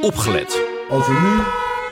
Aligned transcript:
opgelet. 0.00 0.62
Als 0.90 1.06
we 1.06 1.12
nu 1.12 1.42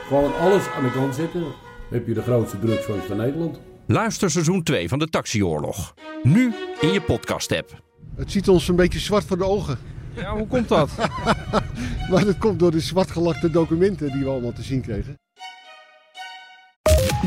gewoon 0.08 0.36
alles 0.38 0.68
aan 0.76 0.82
de 0.82 0.90
kant 0.90 1.14
zetten, 1.14 1.44
heb 1.90 2.06
je 2.06 2.14
de 2.14 2.22
grootste 2.22 2.58
drugsfans 2.58 3.04
van 3.04 3.16
Nederland. 3.16 3.60
Luister 3.86 4.30
seizoen 4.30 4.62
2 4.62 4.88
van 4.88 4.98
de 4.98 5.08
Taxioorlog. 5.08 5.94
Nu 6.22 6.54
in 6.80 6.92
je 6.92 7.00
podcast-app. 7.00 7.82
Het 8.16 8.32
ziet 8.32 8.48
ons 8.48 8.68
een 8.68 8.76
beetje 8.76 8.98
zwart 8.98 9.24
voor 9.24 9.38
de 9.38 9.44
ogen. 9.44 9.78
Ja, 10.14 10.36
hoe 10.36 10.46
komt 10.46 10.68
dat? 10.68 10.90
Maar 12.10 12.24
dat 12.24 12.38
komt 12.38 12.58
door 12.58 12.70
de 12.70 12.80
zwartgelakte 12.80 13.50
documenten 13.50 14.12
die 14.12 14.24
we 14.24 14.30
allemaal 14.30 14.52
te 14.52 14.62
zien 14.62 14.80
kregen. 14.80 15.18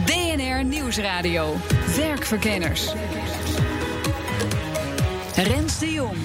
DNR 0.06 0.64
Nieuwsradio. 0.64 1.56
Werkverkenners. 1.96 2.94
Rens 5.36 5.80
de 5.80 5.92
Jong. 5.92 6.18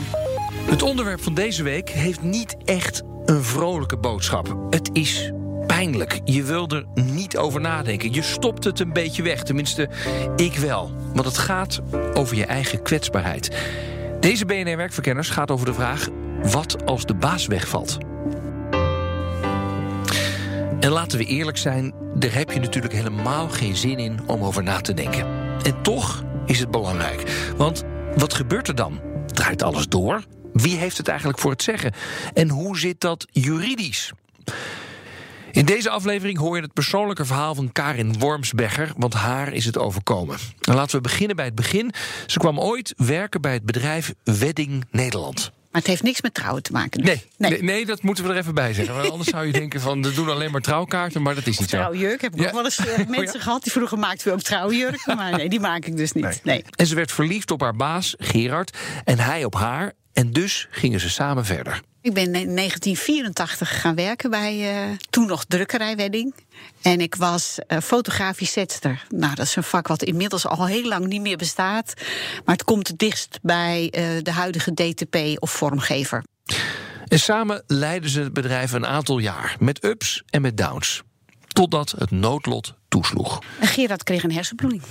Het 0.67 0.83
onderwerp 0.83 1.23
van 1.23 1.35
deze 1.35 1.63
week 1.63 1.91
heeft 1.91 2.23
niet 2.23 2.57
echt 2.65 3.03
een 3.25 3.43
vrolijke 3.43 3.97
boodschap. 3.97 4.57
Het 4.71 4.91
is 4.93 5.33
pijnlijk. 5.67 6.21
Je 6.25 6.43
wil 6.43 6.69
er 6.69 6.85
niet 6.95 7.37
over 7.37 7.61
nadenken. 7.61 8.13
Je 8.13 8.23
stopt 8.23 8.65
het 8.65 8.81
een 8.81 8.93
beetje 8.93 9.23
weg. 9.23 9.43
Tenminste, 9.43 9.89
ik 10.37 10.55
wel. 10.55 10.91
Want 11.15 11.27
het 11.27 11.39
gaat 11.39 11.81
over 12.15 12.37
je 12.37 12.45
eigen 12.45 12.83
kwetsbaarheid. 12.83 13.57
Deze 14.21 14.45
BNR 14.45 14.77
Werkverkenners 14.77 15.31
gaat 15.31 15.51
over 15.51 15.67
de 15.67 15.75
vraag: 15.75 16.09
wat 16.43 16.87
als 16.87 17.07
de 17.07 17.15
baas 17.15 17.47
wegvalt? 17.47 17.99
En 20.81 20.91
laten 20.91 21.19
we 21.19 21.25
eerlijk 21.25 21.57
zijn, 21.57 21.95
daar 22.15 22.35
heb 22.35 22.51
je 22.51 22.61
natuurlijk 22.61 22.95
helemaal 22.95 23.49
geen 23.49 23.77
zin 23.77 23.99
in 23.99 24.21
om 24.27 24.43
over 24.43 24.63
na 24.63 24.81
te 24.81 24.95
denken. 24.95 25.27
En 25.63 25.83
toch 25.83 26.25
is 26.47 26.59
het 26.61 26.71
belangrijk. 26.71 27.51
Want 27.57 27.85
wat 28.17 28.35
gebeurt 28.35 28.69
er 28.69 28.75
dan? 28.75 29.01
Draait 29.27 29.63
alles 29.63 29.89
door? 29.89 30.23
Wie 30.55 30.77
heeft 30.77 30.97
het 30.97 31.09
eigenlijk 31.09 31.39
voor 31.39 31.51
het 31.51 31.63
zeggen? 31.63 31.93
En 32.35 32.49
hoe 32.49 32.79
zit 32.79 33.01
dat 33.01 33.27
juridisch? 33.31 34.13
In 35.51 35.65
deze 35.65 35.91
aflevering 35.91 36.39
hoor 36.39 36.57
je 36.57 36.63
het 36.63 36.73
persoonlijke 36.73 37.25
verhaal 37.25 37.55
van 37.55 37.73
Karin 37.73 38.19
Wormsbecher, 38.19 38.93
want 38.97 39.15
haar 39.15 39.53
is 39.53 39.65
het 39.65 39.79
overkomen. 39.79 40.37
En 40.61 40.75
laten 40.75 40.97
we 40.97 41.03
beginnen 41.03 41.37
bij 41.37 41.45
het 41.45 41.55
begin. 41.55 41.93
Ze 42.27 42.39
kwam 42.39 42.61
ooit 42.61 42.95
werken 42.97 43.41
bij 43.41 43.53
het 43.53 43.65
bedrijf 43.65 44.15
Wedding 44.25 44.85
Nederland. 44.91 45.53
Maar 45.75 45.83
het 45.83 45.93
heeft 45.93 46.03
niks 46.03 46.21
met 46.23 46.35
trouwen 46.35 46.63
te 46.63 46.73
maken. 46.73 47.01
dus. 47.03 47.09
Nee, 47.37 47.51
nee. 47.51 47.63
nee, 47.63 47.87
dat 47.87 48.03
moeten 48.03 48.25
we 48.25 48.31
er 48.31 48.37
even 48.37 48.55
bij 48.55 48.73
zeggen. 48.75 48.95
Want 48.95 49.11
anders 49.11 49.29
zou 49.31 49.47
je 49.47 49.53
denken 49.63 49.81
van, 49.81 50.03
we 50.03 50.15
doen 50.15 50.29
alleen 50.29 50.51
maar 50.51 50.61
trouwkaarten, 50.61 51.23
maar 51.23 51.35
dat 51.35 51.47
is 51.47 51.59
niet 51.59 51.69
zo. 51.71 51.77
Trouwjurk 51.77 52.21
heb 52.21 52.35
ik 52.35 52.41
Ja. 52.41 52.47
ook 52.47 52.53
wel 52.53 52.65
eens 52.65 52.79
eh, 52.79 53.07
mensen 53.19 53.41
gehad 53.41 53.63
die 53.63 53.73
vroeger 53.73 53.99
maakten 53.99 54.27
we 54.29 54.33
ook 54.33 54.43
trouwjurken. 54.43 55.17
Maar 55.17 55.37
nee, 55.37 55.49
die 55.49 55.61
maak 55.61 55.85
ik 55.85 55.97
dus 55.97 56.13
niet. 56.13 56.41
Nee. 56.43 56.65
En 56.77 56.87
ze 56.87 56.95
werd 56.95 57.13
verliefd 57.13 57.51
op 57.51 57.61
haar 57.61 57.77
baas, 57.77 58.15
Gerard, 58.19 58.77
en 59.05 59.19
hij 59.19 59.45
op 59.45 59.55
haar. 59.55 59.93
En 60.13 60.33
dus 60.33 60.69
gingen 60.71 61.01
ze 61.01 61.11
samen 61.11 61.45
verder. 61.45 61.81
Ik 62.03 62.13
ben 62.15 62.25
in 62.25 62.57
1984 62.57 63.81
gaan 63.81 63.95
werken 63.95 64.31
bij 64.31 64.71
eh, 64.71 64.91
toen 65.11 65.27
nog 65.27 65.45
drukkerijwedding. 65.45 66.35
En 66.83 67.01
ik 67.01 67.15
was 67.15 67.59
eh, 67.67 67.79
fotografisch 67.79 68.53
zetster. 68.53 69.07
Nou, 69.09 69.35
dat 69.35 69.47
is 69.47 69.57
een 69.57 69.63
vak 69.63 69.89
wat 69.89 70.03
inmiddels 70.03 70.47
al 70.47 70.67
heel 70.67 70.89
lang 70.89 71.07
niet 71.07 71.21
meer 71.21 71.37
bestaat. 71.37 71.95
Maar 72.45 72.55
het 72.55 72.65
komt 72.65 72.89
het 72.89 72.99
dichtst 72.99 73.39
bij 73.43 73.91
eh, 73.91 74.05
de 74.23 74.33
huidige 74.33 74.75
DTP 74.75 75.17
of 75.43 75.51
vormgever. 75.51 76.25
En 77.07 77.19
samen 77.19 77.63
leidden 77.67 78.11
ze 78.11 78.21
het 78.21 78.33
bedrijf 78.33 78.73
een 78.73 78.87
aantal 78.87 79.19
jaar, 79.19 79.57
met 79.59 79.85
ups 79.85 80.23
en 80.31 80.43
met 80.43 80.57
downs. 80.57 81.03
Totdat 81.49 81.95
het 81.99 82.11
noodlot 82.11 82.75
toesloeg. 82.89 83.39
En 83.61 83.69
Gerard 83.69 84.03
kreeg 84.03 84.23
een 84.23 84.33
hersenbloeding. 84.33 84.83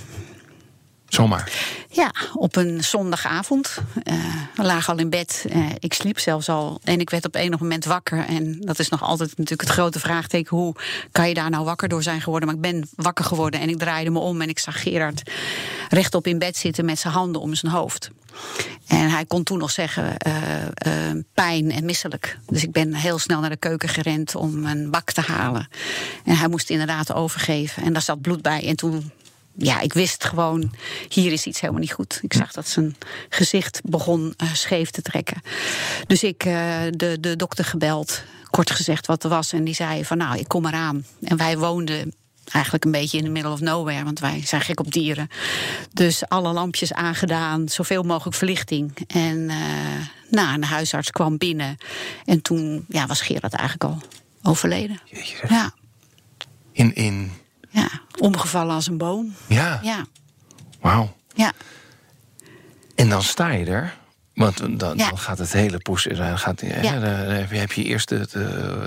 Zomaar. 1.14 1.52
Ja, 1.90 2.14
op 2.34 2.56
een 2.56 2.84
zondagavond. 2.84 3.78
Eh, 4.02 4.14
we 4.54 4.62
lagen 4.62 4.92
al 4.92 4.98
in 4.98 5.10
bed. 5.10 5.44
Eh, 5.48 5.66
ik 5.78 5.94
sliep 5.94 6.18
zelfs 6.18 6.48
al. 6.48 6.80
En 6.84 7.00
ik 7.00 7.10
werd 7.10 7.24
op 7.24 7.34
enig 7.34 7.60
moment 7.60 7.84
wakker. 7.84 8.24
En 8.26 8.60
dat 8.60 8.78
is 8.78 8.88
nog 8.88 9.02
altijd 9.02 9.28
natuurlijk 9.28 9.60
het 9.60 9.78
grote 9.78 10.00
vraagteken. 10.00 10.56
Hoe 10.56 10.74
kan 11.12 11.28
je 11.28 11.34
daar 11.34 11.50
nou 11.50 11.64
wakker 11.64 11.88
door 11.88 12.02
zijn 12.02 12.20
geworden? 12.20 12.48
Maar 12.48 12.56
ik 12.56 12.62
ben 12.62 12.88
wakker 12.96 13.24
geworden 13.24 13.60
en 13.60 13.68
ik 13.68 13.78
draaide 13.78 14.10
me 14.10 14.18
om. 14.18 14.40
En 14.40 14.48
ik 14.48 14.58
zag 14.58 14.82
Gerard 14.82 15.22
rechtop 15.88 16.26
in 16.26 16.38
bed 16.38 16.56
zitten 16.56 16.84
met 16.84 16.98
zijn 16.98 17.12
handen 17.12 17.40
om 17.40 17.54
zijn 17.54 17.72
hoofd. 17.72 18.10
En 18.86 19.10
hij 19.10 19.24
kon 19.24 19.42
toen 19.42 19.58
nog 19.58 19.70
zeggen 19.70 20.16
eh, 20.16 20.32
pijn 21.34 21.70
en 21.70 21.84
misselijk. 21.84 22.38
Dus 22.46 22.62
ik 22.62 22.72
ben 22.72 22.94
heel 22.94 23.18
snel 23.18 23.40
naar 23.40 23.50
de 23.50 23.56
keuken 23.56 23.88
gerend 23.88 24.34
om 24.34 24.66
een 24.66 24.90
bak 24.90 25.12
te 25.12 25.20
halen. 25.20 25.68
En 26.24 26.36
hij 26.36 26.48
moest 26.48 26.70
inderdaad 26.70 27.12
overgeven. 27.12 27.82
En 27.82 27.92
daar 27.92 28.02
zat 28.02 28.20
bloed 28.20 28.42
bij. 28.42 28.66
En 28.68 28.76
toen 28.76 29.12
ja, 29.56 29.80
ik 29.80 29.92
wist 29.92 30.24
gewoon, 30.24 30.72
hier 31.08 31.32
is 31.32 31.44
iets 31.44 31.60
helemaal 31.60 31.82
niet 31.82 31.92
goed. 31.92 32.18
Ik 32.22 32.32
zag 32.32 32.52
dat 32.52 32.68
zijn 32.68 32.96
gezicht 33.28 33.80
begon 33.84 34.34
eh, 34.36 34.54
scheef 34.54 34.90
te 34.90 35.02
trekken. 35.02 35.42
Dus 36.06 36.22
ik 36.22 36.44
eh, 36.44 36.80
de, 36.90 37.16
de 37.20 37.36
dokter 37.36 37.64
gebeld, 37.64 38.22
kort 38.50 38.70
gezegd 38.70 39.06
wat 39.06 39.24
er 39.24 39.30
was. 39.30 39.52
En 39.52 39.64
die 39.64 39.74
zei 39.74 40.04
van 40.04 40.16
nou, 40.16 40.38
ik 40.38 40.48
kom 40.48 40.66
eraan. 40.66 41.04
En 41.22 41.36
wij 41.36 41.58
woonden 41.58 42.14
eigenlijk 42.52 42.84
een 42.84 42.90
beetje 42.90 43.18
in 43.18 43.24
the 43.24 43.30
middle 43.30 43.52
of 43.52 43.60
nowhere, 43.60 44.04
want 44.04 44.20
wij 44.20 44.42
zijn 44.44 44.60
gek 44.60 44.80
op 44.80 44.92
dieren. 44.92 45.28
Dus 45.92 46.28
alle 46.28 46.52
lampjes 46.52 46.92
aangedaan, 46.92 47.68
zoveel 47.68 48.02
mogelijk 48.02 48.36
verlichting. 48.36 48.92
En 49.06 49.50
eh 49.50 49.56
nou, 50.34 50.54
een 50.54 50.64
huisarts 50.64 51.10
kwam 51.10 51.38
binnen. 51.38 51.76
En 52.24 52.42
toen 52.42 52.84
ja, 52.88 53.06
was 53.06 53.20
Gerard 53.20 53.52
eigenlijk 53.52 53.92
al 53.92 54.02
overleden. 54.42 55.00
Jeetje. 55.04 55.36
Ja, 55.48 55.74
In, 56.72 56.94
in, 56.94 57.32
ja, 57.74 57.88
omgevallen 58.18 58.74
als 58.74 58.86
een 58.86 58.98
boom. 58.98 59.34
ja, 59.46 59.80
Ja, 59.82 60.06
wauw. 60.80 61.16
ja. 61.34 61.52
En 62.94 63.08
dan 63.08 63.22
sta 63.22 63.48
je 63.48 63.64
er. 63.66 63.96
Want 64.34 64.78
dan, 64.80 64.96
Ja. 64.96 65.08
dan 65.08 65.18
gaat 65.18 65.38
het 65.38 65.52
hele 65.52 65.78
poes. 65.78 66.02
Dan, 66.16 66.38
gaat, 66.38 66.60
hè, 66.60 66.80
Ja. 66.80 66.98
dan 66.98 67.10
heb 67.58 67.72
je, 67.72 67.84
eerst 67.84 68.12
eh, 68.12 68.20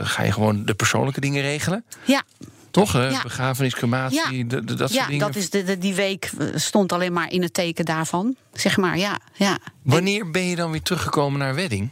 ga 0.01 0.23
je 0.23 0.31
gewoon 0.31 0.65
de 0.65 0.73
persoonlijke 0.73 1.19
dingen 1.19 1.41
regelen. 1.41 1.85
Ja, 2.05 2.23
Toch? 2.71 2.91
hè? 2.91 3.07
Ja. 3.09 3.21
Begrafenis, 3.21 3.73
crematie, 3.75 4.37
Ja. 4.37 4.43
de- 4.49 4.63
de- 4.65 4.73
dat 4.73 4.89
ja 4.91 4.95
soort 4.95 5.07
dingen. 5.09 5.25
dat 5.27 5.35
is 5.35 5.49
de, 5.49 5.77
die 5.77 5.93
week 5.93 6.31
eh, 6.39 6.47
stond 6.55 6.91
alleen 6.91 7.13
maar 7.13 7.31
in 7.31 7.41
het 7.41 7.53
teken 7.53 7.85
daarvan. 7.85 8.35
Zeg 8.53 8.77
maar, 8.77 8.97
ja. 8.97 9.19
ja. 9.33 9.57
Wanneer 9.81 10.31
ben 10.31 10.43
je 10.45 10.55
dan 10.55 10.71
weer 10.71 10.81
teruggekomen 10.81 11.39
naar 11.39 11.55
Wedding? 11.55 11.89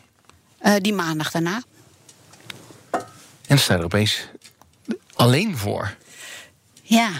Eh, 0.57 0.73
die 0.81 0.93
maandag 0.93 1.31
daarna. 1.31 1.61
En 3.47 3.59
sta 3.59 3.73
je 3.73 3.79
er 3.79 3.85
opeens 3.85 4.27
alleen 5.13 5.57
voor. 5.57 5.95
Ja. 6.87 7.11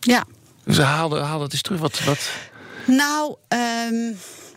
Ja. 0.00 0.24
Dus 0.64 0.78
haal, 0.78 1.18
haal 1.18 1.38
dat 1.38 1.52
eens 1.52 1.62
terug. 1.62 1.80
Wat, 1.80 2.04
wat, 2.04 2.30
Nou, 2.86 3.36
ehm, 3.48 4.12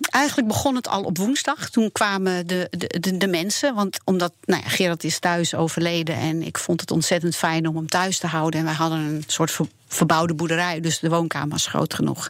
eigenlijk 0.09 0.47
begon 0.47 0.75
het 0.75 0.87
al 0.87 1.03
op 1.03 1.17
woensdag. 1.17 1.69
Toen 1.69 1.91
kwamen 1.91 2.47
de, 2.47 2.67
de, 2.69 2.99
de, 2.99 3.17
de 3.17 3.27
mensen. 3.27 3.75
Want 3.75 3.97
omdat 4.03 4.33
nou 4.45 4.61
ja, 4.63 4.69
Gerard 4.69 5.03
is 5.03 5.19
thuis 5.19 5.55
overleden. 5.55 6.15
En 6.15 6.41
ik 6.41 6.57
vond 6.57 6.81
het 6.81 6.91
ontzettend 6.91 7.35
fijn 7.35 7.67
om 7.67 7.75
hem 7.75 7.87
thuis 7.87 8.17
te 8.17 8.27
houden. 8.27 8.59
En 8.59 8.65
wij 8.65 8.75
hadden 8.75 8.99
een 8.99 9.23
soort 9.27 9.51
verbouwde 9.95 10.33
boerderij. 10.33 10.79
Dus 10.79 10.99
de 10.99 11.09
woonkamer 11.09 11.49
was 11.49 11.67
groot 11.67 11.93
genoeg. 11.93 12.29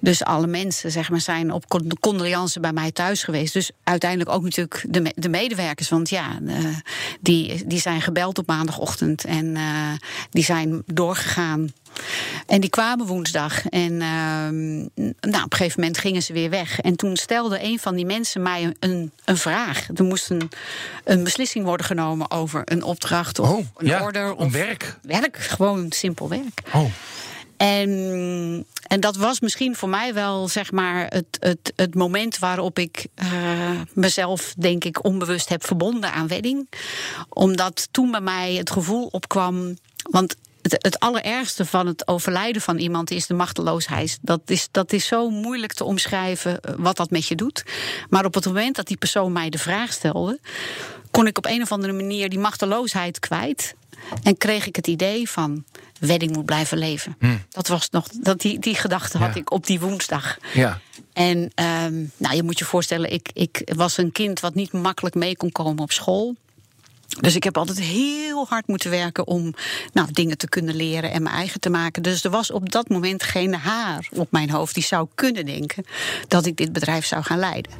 Dus 0.00 0.24
alle 0.24 0.46
mensen 0.46 0.90
zeg 0.90 1.10
maar, 1.10 1.20
zijn 1.20 1.52
op 1.52 1.68
con- 1.68 1.98
condoleance 2.00 2.60
bij 2.60 2.72
mij 2.72 2.90
thuis 2.92 3.24
geweest. 3.24 3.52
Dus 3.52 3.70
uiteindelijk 3.84 4.30
ook 4.30 4.42
natuurlijk 4.42 4.84
de, 4.88 5.00
me- 5.00 5.12
de 5.14 5.28
medewerkers. 5.28 5.88
Want 5.88 6.08
ja, 6.08 6.38
eh, 6.46 6.56
die, 7.20 7.66
die 7.66 7.80
zijn 7.80 8.02
gebeld 8.02 8.38
op 8.38 8.46
maandagochtend. 8.46 9.24
En 9.24 9.56
eh, 9.56 9.92
die 10.30 10.44
zijn 10.44 10.82
doorgegaan. 10.86 11.72
En 12.46 12.60
die 12.60 12.70
kwamen 12.70 13.06
woensdag. 13.06 13.68
En 13.68 14.00
ehm, 14.02 14.76
nou, 15.30 15.44
op 15.44 15.52
een 15.52 15.56
gegeven 15.56 15.80
moment 15.80 15.98
gingen 15.98 16.22
ze 16.22 16.32
weer 16.32 16.50
weg. 16.50 16.80
En 16.80 16.96
toen 16.96 17.16
stelde 17.16 17.62
een 17.62 17.78
van 17.78 17.94
die 17.94 18.06
mensen 18.06 18.42
mij 18.42 18.74
een, 18.80 19.12
een, 19.24 19.36
vraag. 19.36 19.88
Er 19.94 20.04
moest 20.04 20.30
een, 20.30 20.50
een 21.04 21.24
beslissing 21.24 21.64
worden 21.64 21.86
genomen 21.86 22.30
over 22.30 22.62
een 22.64 22.82
opdracht 22.82 23.38
of 23.38 23.48
oh, 23.50 23.66
een 23.76 23.86
ja, 23.86 24.02
order. 24.02 24.34
Of 24.34 24.52
werk. 24.52 24.98
werk, 25.02 25.36
gewoon 25.36 25.86
simpel 25.92 26.28
werk. 26.28 26.62
Oh, 26.74 26.90
En, 27.56 28.66
en 28.86 29.00
dat 29.00 29.16
was 29.16 29.40
misschien 29.40 29.76
voor 29.76 29.88
mij 29.88 30.14
wel 30.14 30.48
zeg 30.48 30.72
maar 30.72 31.06
het, 31.08 31.36
het, 31.40 31.72
het 31.76 31.94
moment 31.94 32.38
waarop 32.38 32.78
ik 32.78 33.06
eh, 33.14 33.80
mezelf, 33.92 34.54
denk 34.58 34.84
ik, 34.84 35.04
onbewust 35.04 35.48
heb 35.48 35.66
verbonden 35.66 36.12
aan 36.12 36.28
wedding. 36.28 36.68
Omdat 37.28 37.88
toen 37.90 38.10
bij 38.10 38.20
mij 38.20 38.54
het 38.54 38.70
gevoel 38.70 39.06
opkwam. 39.06 39.76
Want 40.10 40.36
het, 40.62 40.72
het 40.78 40.98
allerergste 40.98 41.64
van 41.64 41.86
het 41.86 42.08
overlijden 42.08 42.62
van 42.62 42.78
iemand 42.78 43.10
is 43.10 43.26
de 43.26 43.34
machteloosheid. 43.34 44.18
Dat 44.22 44.40
is, 44.46 44.68
dat 44.70 44.92
is 44.92 45.06
zo 45.06 45.30
moeilijk 45.30 45.72
te 45.72 45.84
omschrijven 45.84 46.60
eh, 46.60 46.74
wat 46.78 46.96
dat 46.96 47.10
met 47.10 47.26
je 47.26 47.34
doet. 47.34 47.64
Maar 48.08 48.24
op 48.24 48.34
het 48.34 48.44
moment 48.44 48.76
dat 48.76 48.86
die 48.86 48.96
persoon 48.96 49.32
mij 49.32 49.50
de 49.50 49.58
vraag 49.58 49.92
stelde, 49.92 50.38
kon 51.12 51.26
ik 51.26 51.38
op 51.38 51.46
een 51.46 51.62
of 51.62 51.72
andere 51.72 51.92
manier 51.92 52.28
die 52.28 52.38
machteloosheid 52.38 53.18
kwijt. 53.18 53.74
En 54.22 54.36
kreeg 54.36 54.66
ik 54.66 54.76
het 54.76 54.86
idee 54.86 55.30
van 55.30 55.64
wedding 56.00 56.32
moet 56.32 56.44
blijven 56.44 56.78
leven. 56.78 57.16
Dat 57.48 57.68
was 57.68 57.90
nog, 57.90 58.08
dat 58.08 58.40
die, 58.40 58.58
die 58.58 58.74
gedachte 58.74 59.18
had 59.18 59.34
Ja. 59.34 59.40
ik 59.40 59.50
op 59.50 59.66
die 59.66 59.80
woensdag. 59.80 60.38
ja. 60.54 60.80
En 61.12 61.50
ehm, 61.54 62.04
nou, 62.16 62.34
je 62.36 62.42
moet 62.42 62.58
je 62.58 62.64
voorstellen, 62.64 63.12
ik, 63.12 63.30
ik 63.32 63.70
was 63.74 63.96
een 63.96 64.12
kind 64.12 64.40
wat 64.40 64.54
niet 64.54 64.72
makkelijk 64.72 65.14
mee 65.14 65.36
kon 65.36 65.52
komen 65.52 65.82
op 65.82 65.92
school. 65.92 66.36
Dus 67.20 67.34
ik 67.34 67.44
heb 67.44 67.56
altijd 67.56 67.80
heel 67.80 68.46
hard 68.48 68.66
moeten 68.66 68.90
werken 68.90 69.26
om 69.26 69.54
nou, 69.92 70.08
dingen 70.12 70.38
te 70.38 70.48
kunnen 70.48 70.74
leren 70.74 71.10
en 71.10 71.22
mijn 71.22 71.34
eigen 71.34 71.60
te 71.60 71.70
maken. 71.70 72.02
Dus 72.02 72.24
er 72.24 72.30
was 72.30 72.50
op 72.50 72.72
dat 72.72 72.88
moment 72.88 73.22
geen 73.22 73.54
haar 73.54 74.08
op 74.12 74.30
mijn 74.30 74.50
hoofd 74.50 74.74
die 74.74 74.82
zou 74.82 75.06
kunnen 75.14 75.46
denken 75.46 75.84
dat 76.28 76.46
ik 76.46 76.56
dit 76.56 76.72
bedrijf 76.72 77.06
zou 77.06 77.22
gaan 77.22 77.38
leiden. 77.38 77.72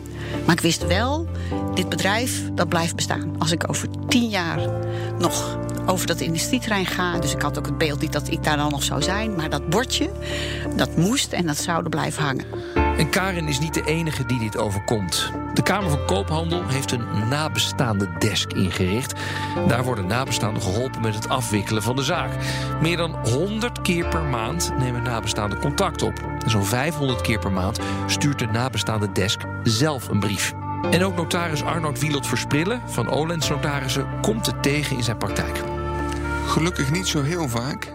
Maar 0.47 0.55
ik 0.55 0.61
wist 0.61 0.87
wel, 0.87 1.29
dit 1.75 1.89
bedrijf 1.89 2.43
dat 2.55 2.69
blijft 2.69 2.97
bestaan. 2.97 3.35
Als 3.39 3.51
ik 3.51 3.69
over 3.69 3.89
tien 4.09 4.29
jaar 4.29 4.69
nog 5.19 5.59
over 5.87 6.07
dat 6.07 6.21
industrieterrein 6.21 6.87
ga. 6.87 7.19
Dus 7.19 7.33
ik 7.33 7.43
had 7.43 7.59
ook 7.59 7.67
het 7.67 7.79
beeld 7.79 8.01
niet 8.01 8.13
dat 8.13 8.31
ik 8.31 8.45
daar 8.45 8.57
dan 8.57 8.71
nog 8.71 8.83
zou 8.83 9.03
zijn. 9.03 9.35
Maar 9.35 9.51
dat 9.51 9.69
bordje, 9.69 10.11
dat 10.77 10.97
moest 10.97 11.33
en 11.33 11.47
dat 11.47 11.57
zou 11.57 11.85
er 11.85 11.91
blijven 11.91 12.23
hangen. 12.23 12.82
En 12.99 13.11
Karin 13.11 13.49
is 13.49 13.59
niet 13.59 13.75
de 13.75 13.85
enige 13.85 14.27
die 14.27 14.39
dit 14.39 14.57
overkomt. 14.57 15.33
De 15.55 15.63
Kamer 15.63 15.91
van 15.91 16.07
Koophandel 16.07 16.69
heeft 16.69 16.93
een 16.93 17.29
nabestaande 17.29 18.09
desk 18.19 18.53
ingericht. 18.53 19.13
Daar 19.69 19.85
worden 19.85 20.07
nabestaanden 20.07 20.63
geholpen 20.63 21.03
met 21.03 21.15
het 21.15 21.29
afwikkelen 21.29 21.83
van 21.83 21.97
de 21.97 22.03
zaak. 22.03 22.31
Meer 22.81 22.97
dan 22.97 23.29
100 23.29 23.83
keer 23.83 24.09
per 24.09 24.23
maand 24.23 24.73
nemen 24.79 25.03
nabestaanden 25.03 25.59
contact 25.59 26.03
op. 26.03 26.19
En 26.45 26.51
zo'n 26.51 26.65
500 26.65 27.21
keer 27.21 27.39
per 27.39 27.53
maand 27.53 27.79
stuurt 28.07 28.39
de 28.39 28.47
nabestaande 28.47 29.13
desk 29.13 29.41
zelf 29.63 30.09
een 30.09 30.21
brief. 30.21 30.53
En 30.91 31.05
ook 31.05 31.17
notaris 31.17 31.63
Arnoud 31.63 32.01
Wielot 32.01 32.27
Versprillen 32.27 32.83
van 32.87 33.11
Olens 33.11 33.49
Notarissen 33.49 34.07
komt 34.21 34.47
het 34.47 34.63
tegen 34.63 34.97
in 34.97 35.03
zijn 35.03 35.19
praktijk. 35.19 35.63
Gelukkig 36.47 36.91
niet 36.91 37.07
zo 37.07 37.23
heel 37.23 37.49
vaak, 37.49 37.93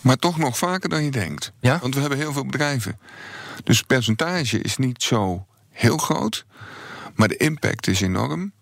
maar 0.00 0.16
toch 0.16 0.38
nog 0.38 0.58
vaker 0.58 0.88
dan 0.88 1.04
je 1.04 1.10
denkt. 1.10 1.52
Ja? 1.60 1.78
Want 1.80 1.94
we 1.94 2.00
hebben 2.00 2.18
heel 2.18 2.32
veel 2.32 2.46
bedrijven. 2.46 2.98
Dus 3.64 3.78
het 3.78 3.86
percentage 3.86 4.60
is 4.60 4.76
niet 4.76 5.02
zo 5.02 5.46
heel 5.70 5.96
groot, 5.96 6.46
maar 7.14 7.28
de 7.28 7.36
impact 7.36 7.86
is 7.86 8.00
enorm. 8.00 8.52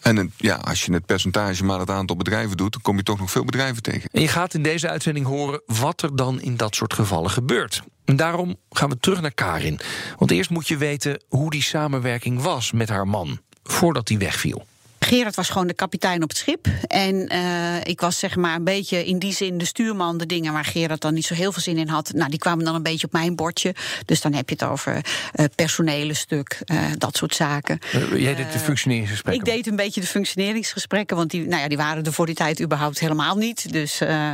En 0.00 0.32
ja, 0.36 0.54
als 0.54 0.84
je 0.84 0.92
het 0.92 1.06
percentage 1.06 1.64
maar 1.64 1.78
het 1.78 1.90
aantal 1.90 2.16
bedrijven 2.16 2.56
doet, 2.56 2.72
dan 2.72 2.82
kom 2.82 2.96
je 2.96 3.02
toch 3.02 3.18
nog 3.18 3.30
veel 3.30 3.44
bedrijven 3.44 3.82
tegen. 3.82 4.10
En 4.12 4.20
je 4.20 4.28
gaat 4.28 4.54
in 4.54 4.62
deze 4.62 4.88
uitzending 4.88 5.26
horen 5.26 5.62
wat 5.66 6.02
er 6.02 6.16
dan 6.16 6.40
in 6.40 6.56
dat 6.56 6.74
soort 6.74 6.94
gevallen 6.94 7.30
gebeurt. 7.30 7.82
En 8.04 8.16
daarom 8.16 8.56
gaan 8.70 8.88
we 8.88 8.98
terug 8.98 9.20
naar 9.20 9.34
Karin. 9.34 9.80
Want 10.18 10.30
eerst 10.30 10.50
moet 10.50 10.68
je 10.68 10.76
weten 10.76 11.22
hoe 11.28 11.50
die 11.50 11.62
samenwerking 11.62 12.42
was 12.42 12.72
met 12.72 12.88
haar 12.88 13.06
man. 13.06 13.40
Voordat 13.62 14.08
hij 14.08 14.18
wegviel. 14.18 14.66
Gerard 15.10 15.34
was 15.34 15.48
gewoon 15.48 15.66
de 15.66 15.74
kapitein 15.74 16.22
op 16.22 16.28
het 16.28 16.38
schip. 16.38 16.66
En 16.86 17.28
eh, 17.28 17.76
ik 17.82 18.00
was 18.00 18.18
zeg 18.18 18.36
maar 18.36 18.54
een 18.54 18.64
beetje 18.64 19.06
in 19.06 19.18
die 19.18 19.32
zin 19.32 19.58
de 19.58 19.64
stuurman. 19.64 20.18
De 20.18 20.26
dingen 20.26 20.52
waar 20.52 20.64
Gerard 20.64 21.00
dan 21.00 21.14
niet 21.14 21.24
zo 21.24 21.34
heel 21.34 21.52
veel 21.52 21.62
zin 21.62 21.78
in 21.78 21.88
had. 21.88 22.12
Nou, 22.12 22.30
die 22.30 22.38
kwamen 22.38 22.64
dan 22.64 22.74
een 22.74 22.82
beetje 22.82 23.06
op 23.06 23.12
mijn 23.12 23.36
bordje. 23.36 23.74
Dus 24.04 24.20
dan 24.20 24.32
heb 24.32 24.48
je 24.48 24.54
het 24.58 24.64
over 24.70 25.04
eh 25.32 25.44
personele 25.54 26.14
stuk, 26.14 26.60
eh, 26.64 26.78
dat 26.98 27.16
soort 27.16 27.34
zaken. 27.34 27.78
Jij 28.14 28.34
deed 28.34 28.52
de 28.52 28.58
functioneringsgesprekken. 28.58 29.46
Ik 29.46 29.54
deed 29.54 29.66
een 29.66 29.76
beetje 29.76 30.00
de 30.00 30.06
functioneringsgesprekken, 30.06 31.16
want 31.16 31.30
die, 31.30 31.46
nou 31.46 31.62
ja, 31.62 31.68
die 31.68 31.76
waren 31.76 32.04
er 32.04 32.12
voor 32.12 32.26
die 32.26 32.34
tijd 32.34 32.60
überhaupt 32.60 32.98
helemaal 32.98 33.36
niet. 33.36 33.72
Dus, 33.72 34.00
eh, 34.00 34.32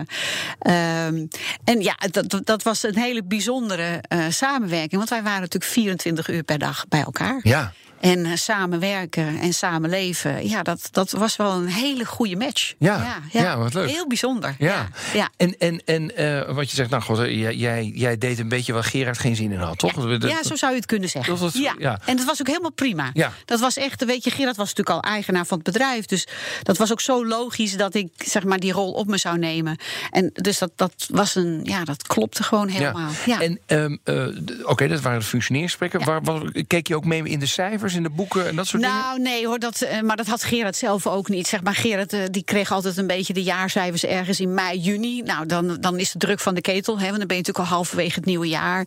ehm, 0.59 1.27
en 1.65 1.81
ja, 1.81 1.97
dat, 2.11 2.41
dat 2.45 2.63
was 2.63 2.83
een 2.83 2.99
hele 2.99 3.25
bijzondere 3.25 4.05
samenwerking, 4.29 4.97
want 4.97 5.09
wij 5.09 5.23
waren 5.23 5.41
natuurlijk 5.41 5.73
24 5.73 6.29
uur 6.29 6.43
per 6.43 6.59
dag 6.59 6.85
bij 6.89 7.01
elkaar. 7.01 7.41
Ja. 7.43 7.73
En 8.01 8.25
eh, 8.27 8.33
samenwerken 8.35 9.39
en 9.41 9.53
samenleven, 9.53 10.49
ja, 10.49 10.63
dat, 10.63 10.89
dat 10.93 11.11
was 11.11 11.37
wel 11.37 11.53
een 11.53 11.67
hele 11.69 12.05
goede 12.05 12.37
match. 12.37 12.75
Ja, 12.79 13.21
ja, 13.33 13.59
wat 13.59 13.75
leuk. 13.75 13.89
Heel 13.91 14.07
bijzonder. 14.07 14.55
Ja. 14.59 14.89
ja. 15.13 15.29
En, 15.37 15.59
en, 15.59 15.83
en 15.85 16.17
eh, 16.17 16.55
wat 16.55 16.71
je 16.71 16.77
zegt, 16.77 16.91
nou, 16.91 17.03
God, 17.03 17.19
eh, 17.19 17.59
jij, 17.59 17.85
jij, 17.95 18.19
deed 18.19 18.39
een 18.39 18.49
beetje 18.49 18.73
waar 18.73 18.85
Gerard 18.85 19.19
geen 19.19 19.37
zin 19.37 19.53
in 19.53 19.59
had, 19.59 19.79
toch? 19.79 19.93
Dat- 19.93 20.31
Ja, 20.31 20.43
zo 20.43 20.55
zou 20.57 20.73
je 20.73 20.77
het 20.79 20.87
kunnen 20.87 21.09
zeggen. 21.09 21.39
Dat 21.39 21.53
ja. 21.79 22.01
En 22.05 22.17
dat 22.17 22.27
was 22.27 22.41
ook 22.41 22.47
helemaal 22.47 22.73
prima. 22.73 23.11
Ja. 23.15 23.33
Dat 23.45 23.61
was 23.61 23.77
echt, 23.77 24.05
weet 24.05 24.25
je, 24.25 24.31
Gerard 24.31 24.57
was 24.57 24.75
natuurlijk 24.75 25.05
al 25.05 25.11
eigenaar 25.11 25.47
van 25.47 25.59
het 25.59 25.73
bedrijf. 25.73 26.05
Dus 26.07 26.27
dat 26.63 26.77
was 26.77 26.93
ook 26.93 27.01
zo 27.01 27.27
logisch 27.27 27.77
dat 27.77 27.95
ik 27.95 28.09
zeg 28.17 28.45
maar 28.45 28.59
die 28.59 28.73
rol 28.73 28.93
op 28.93 29.07
me 29.07 29.19
zou 29.19 29.39
nemen. 29.39 29.79
En 30.11 30.31
dus 30.35 30.59
dat, 30.59 30.71
dat 30.77 31.07
was 31.11 31.35
een, 31.35 31.61
ja, 31.65 31.85
dat 31.85 32.07
klopte 32.07 32.43
gewoon 32.43 32.69
helemaal. 32.69 33.11
Ja. 33.27 33.41
En 33.41 33.59
ehm, 33.67 33.97
eh, 34.05 34.27
oké, 34.63 34.89
dat 34.89 35.01
waren 35.01 35.23
de. 35.23 36.05
Waar, 36.05 36.23
waar- 36.23 36.65
keek 36.67 36.87
je 36.87 36.97
ook 36.97 37.05
mee 37.05 37.23
in 37.23 37.39
de 37.39 37.47
cijfers, 37.47 37.86
in 37.95 38.03
de 38.03 38.11
boeken 38.11 38.49
en 38.49 38.57
dat 38.57 38.67
soort 38.67 38.83
dingen? 38.83 38.99
Nou, 38.99 39.21
nee 39.21 39.47
hoor, 39.47 39.59
dat, 39.59 39.81
eh, 39.81 40.01
maar 40.01 40.17
dat 40.17 40.27
had 40.27 40.45
Gerard 40.45 40.77
zelf 40.77 41.07
ook 41.07 41.29
niet. 41.29 41.47
Zeg 41.47 41.63
maar, 41.63 41.75
Gerard 41.75 42.13
eh, 42.13 42.21
die 42.31 42.45
kreeg 42.45 42.73
altijd 42.73 42.97
een 42.97 43.07
beetje 43.07 43.33
de 43.33 43.43
jaarcijfers 43.43 44.05
ergens 44.05 44.41
in 44.41 44.55
mei, 44.55 44.79
juni. 44.79 45.23
Nou, 45.23 45.47
dan, 45.47 45.77
dan 45.81 45.99
is 45.99 46.13
de 46.13 46.19
druk 46.19 46.41
van 46.41 46.55
de 46.55 46.61
ketel, 46.61 46.99
hè, 46.99 47.07
want 47.07 47.19
dan 47.19 47.27
ben 47.27 47.37
je 47.37 47.43
natuurlijk 47.43 47.69
al 47.69 47.75
halverwege 47.77 48.15
het 48.15 48.25
nieuwe 48.25 48.49
jaar. 48.49 48.87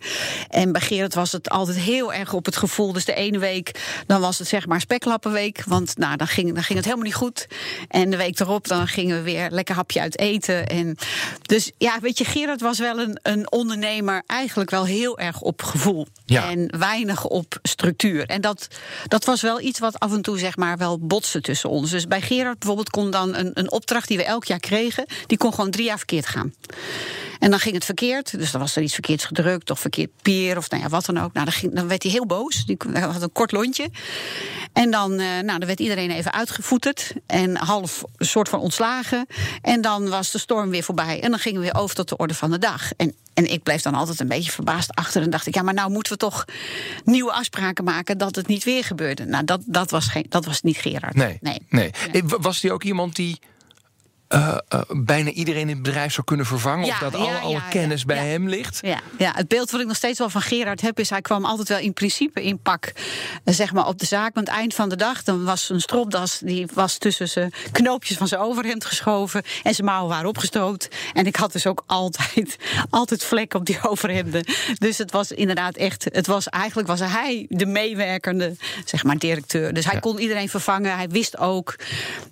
En 0.49 0.71
bij 0.71 0.81
Gerard 0.81 1.13
was 1.13 1.31
het 1.31 1.49
altijd 1.49 1.77
heel 1.77 2.13
erg 2.13 2.33
op 2.33 2.45
het 2.45 2.57
gevoel. 2.57 2.93
Dus 2.93 3.05
de 3.05 3.13
ene 3.13 3.39
week, 3.39 4.01
dan 4.07 4.21
was 4.21 4.39
het 4.39 4.47
zeg 4.47 4.67
maar 4.67 4.81
speklappenweek. 4.81 5.63
Want 5.65 5.97
nou, 5.97 6.17
dan, 6.17 6.27
ging, 6.27 6.53
dan 6.53 6.63
ging 6.63 6.77
het 6.77 6.85
helemaal 6.85 7.07
niet 7.07 7.15
goed. 7.15 7.47
En 7.87 8.09
de 8.09 8.17
week 8.17 8.39
erop, 8.39 8.67
dan 8.67 8.87
gingen 8.87 9.15
we 9.15 9.21
weer 9.21 9.49
lekker 9.51 9.75
hapje 9.75 10.01
uit 10.01 10.19
eten. 10.19 10.67
En 10.67 10.97
dus 11.41 11.71
ja, 11.77 11.99
weet 12.01 12.17
je, 12.17 12.25
Gerard 12.25 12.61
was 12.61 12.79
wel 12.79 12.99
een, 12.99 13.19
een 13.21 13.51
ondernemer 13.51 14.23
eigenlijk 14.25 14.69
wel 14.69 14.85
heel 14.85 15.19
erg 15.19 15.41
op 15.41 15.61
gevoel. 15.61 16.07
Ja. 16.25 16.49
En 16.49 16.79
weinig 16.79 17.25
op 17.25 17.59
structuur. 17.61 18.25
En 18.25 18.41
dat, 18.41 18.67
dat 19.07 19.25
was 19.25 19.41
wel 19.41 19.61
iets 19.61 19.79
wat 19.79 19.99
af 19.99 20.13
en 20.13 20.21
toe 20.21 20.37
zeg 20.39 20.57
maar 20.57 20.77
wel 20.77 20.99
botste 20.99 21.41
tussen 21.41 21.69
ons. 21.69 21.91
Dus 21.91 22.07
bij 22.07 22.21
Gerard 22.21 22.59
bijvoorbeeld 22.59 22.89
kon 22.89 23.11
dan 23.11 23.35
een, 23.35 23.51
een 23.53 23.71
opdracht 23.71 24.07
die 24.07 24.17
we 24.17 24.23
elk 24.23 24.45
jaar 24.45 24.59
kregen, 24.59 25.05
die 25.27 25.37
kon 25.37 25.53
gewoon 25.53 25.71
drie 25.71 25.85
jaar 25.85 25.97
verkeerd 25.97 26.25
gaan. 26.25 26.53
En 27.39 27.49
dan 27.49 27.59
ging 27.59 27.75
het 27.75 27.85
verkeerd, 27.85 28.37
dus 28.39 28.51
dan 28.51 28.61
was 28.61 28.75
er 28.75 28.81
iets 28.83 28.93
verkeerds 28.93 29.25
gedrukt 29.25 29.69
of 29.69 29.79
verkeerd 29.79 30.09
peer 30.21 30.57
of 30.57 30.69
nou 30.69 30.83
ja, 30.83 30.89
wat 30.89 31.05
dan 31.05 31.17
ook. 31.19 31.33
Nou, 31.33 31.45
dan, 31.45 31.53
ging, 31.53 31.75
dan 31.75 31.87
werd 31.87 32.03
hij 32.03 32.11
heel 32.11 32.25
boos. 32.25 32.65
Die 32.65 32.77
hij 32.91 33.01
had 33.01 33.21
een 33.21 33.31
kort 33.31 33.51
lontje. 33.51 33.89
En 34.73 34.91
dan, 34.91 35.11
eh, 35.11 35.25
nou, 35.27 35.45
dan 35.59 35.65
werd 35.65 35.79
iedereen 35.79 36.11
even 36.11 36.33
uitgevoeterd 36.33 37.13
en 37.25 37.55
half 37.55 38.03
een 38.17 38.25
soort 38.25 38.49
van 38.49 38.59
ontslagen. 38.59 39.25
En 39.61 39.81
dan 39.81 40.09
was 40.09 40.31
de 40.31 40.37
storm 40.37 40.69
weer 40.69 40.83
voorbij. 40.83 41.21
En 41.21 41.29
dan 41.29 41.39
gingen 41.39 41.59
we 41.61 41.65
weer 41.71 41.81
over 41.81 41.95
tot 41.95 42.09
de 42.09 42.17
orde 42.17 42.33
van 42.33 42.51
de 42.51 42.57
dag. 42.57 42.91
En, 42.97 43.15
en 43.33 43.51
ik 43.51 43.63
bleef 43.63 43.81
dan 43.81 43.93
altijd 43.93 44.19
een 44.19 44.27
beetje 44.27 44.51
verbaasd 44.51 44.95
achter. 44.95 45.21
En 45.21 45.29
dacht 45.29 45.47
ik, 45.47 45.55
ja, 45.55 45.61
maar 45.61 45.73
nou 45.73 45.91
moeten 45.91 46.11
we 46.13 46.17
toch 46.17 46.45
nieuwe 47.03 47.31
afspraken 47.31 47.83
maken 47.83 48.17
dat 48.17 48.35
het 48.35 48.47
niet 48.47 48.63
weer 48.63 48.83
gebeurde. 48.83 49.25
Nou, 49.25 49.45
dat, 49.45 49.61
dat, 49.65 49.89
was, 49.91 50.07
geen, 50.07 50.25
dat 50.29 50.45
was 50.45 50.61
niet 50.61 50.77
Gerard. 50.77 51.15
Nee. 51.15 51.37
nee. 51.41 51.61
nee. 51.69 51.91
Eh, 52.11 52.21
wa- 52.25 52.39
Was 52.39 52.61
hij 52.61 52.71
ook 52.71 52.83
iemand 52.83 53.15
die 53.15 53.39
eh, 54.29 54.57
eh, 54.67 54.81
bijna 54.87 55.29
iedereen 55.29 55.61
in 55.61 55.75
het 55.75 55.81
bedrijf 55.81 56.13
zou 56.13 56.25
kunnen 56.25 56.45
vervangen? 56.45 56.87
of 56.87 56.99
Ja, 56.99 57.09
dat 57.09 57.11
ja, 57.11 57.17
alle, 57.17 57.37
alle 57.37 57.53
ja, 57.53 57.59
kennis 57.69 58.05
bij 58.05 58.27
hem 58.27 58.47
ligt? 58.47 58.79
Ja, 58.81 58.99
ja, 59.17 59.31
het 59.35 59.47
beeld 59.47 59.71
wat 59.71 59.81
ik 59.81 59.87
nog 59.87 59.95
steeds 59.95 60.19
wel 60.19 60.29
van 60.29 60.41
Gerard 60.41 60.81
heb, 60.81 60.99
is 60.99 61.09
hij 61.09 61.21
kwam 61.21 61.45
altijd 61.45 61.67
wel 61.67 61.77
in 61.79 61.93
principe 61.93 62.43
in 62.43 62.59
pak 62.59 62.91
eh, 63.43 63.53
zeg 63.53 63.73
maar, 63.73 63.87
op 63.87 63.99
de 63.99 64.05
zaak. 64.05 64.35
Want 64.35 64.47
eind 64.47 64.73
van 64.73 64.89
de 64.89 64.95
dag 64.95 65.23
dan 65.23 65.43
was 65.43 65.69
een 65.69 65.81
stropdas 65.81 66.39
die 66.43 66.67
was 66.73 66.97
tussen 66.97 67.29
zijn 67.29 67.53
knoopjes 67.71 68.17
van 68.17 68.27
zijn 68.27 68.41
overhemd 68.41 68.85
geschoven 68.85 69.43
en 69.63 69.73
zijn 69.73 69.87
mouwen 69.87 70.09
waren 70.09 70.29
opgestoot. 70.29 70.87
En 71.13 71.25
ik 71.25 71.35
had 71.35 71.51
dus 71.51 71.67
ook 71.67 71.83
altijd, 71.85 72.57
altijd 72.89 73.23
vlekken 73.23 73.59
op 73.59 73.65
die 73.65 73.79
overhemden. 73.81 74.45
Dus 74.77 74.97
het 74.97 75.11
was 75.11 75.31
inderdaad 75.31 75.75
echt, 75.75 76.05
het 76.11 76.27
was 76.27 76.47
eigenlijk 76.47 76.87
was 76.87 76.99
hij 76.99 77.45
de 77.49 77.65
meewerkende 77.65 78.55
zeg 78.85 79.03
maar, 79.03 79.17
directeur. 79.17 79.73
Dus 79.73 79.85
hij 79.85 79.99
kon 79.99 80.19
iedereen 80.19 80.49
vervangen. 80.49 80.95
Hij 80.95 81.09
wist 81.09 81.37
ook. 81.37 81.75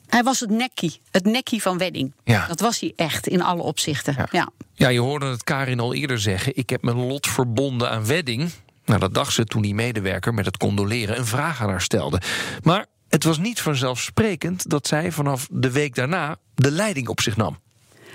Hij 0.08 0.24
was 0.24 0.40
het 0.40 0.50
nekkie, 0.50 1.02
het 1.12 1.26
nekkie 1.26 1.62
van 1.62 1.78
wedding. 1.78 2.14
Ja. 2.24 2.48
Dat 2.48 2.60
was 2.60 2.80
hij 2.80 2.94
echt 2.96 3.28
in 3.28 3.42
alle 3.42 3.62
opzichten. 3.62 4.14
Ja. 4.18 4.28
ja. 4.32 4.50
Ja, 4.74 4.88
je 4.88 5.00
hoorde 5.00 5.26
het 5.26 5.44
Karin 5.44 5.80
al 5.80 5.94
eerder 5.94 6.20
zeggen. 6.20 6.58
Ik 6.58 6.70
heb 6.70 6.82
mijn 6.82 6.98
lot 6.98 7.28
verbonden 7.28 7.90
aan 7.92 8.06
wedding. 8.06 8.52
Nou, 8.86 9.00
dat 9.00 9.14
dacht 9.14 9.34
ze 9.34 9.46
toen 9.46 9.62
die 9.62 9.76
medewerker 9.76 10.34
met 10.34 10.46
het 10.46 10.58
condoleren 10.58 11.18
een 11.18 11.26
vraag 11.26 11.62
aan 11.62 11.70
haar 11.70 11.82
stelde. 11.82 12.22
Maar 12.64 12.86
het 13.10 13.24
was 13.24 13.38
niet 13.38 13.62
vanzelfsprekend 13.62 14.70
dat 14.70 14.88
zij 14.88 15.12
vanaf 15.12 15.48
de 15.52 15.72
week 15.72 15.96
daarna 15.96 16.36
de 16.56 16.72
leiding 16.72 17.08
op 17.08 17.22
zich 17.22 17.38
nam. 17.38 17.60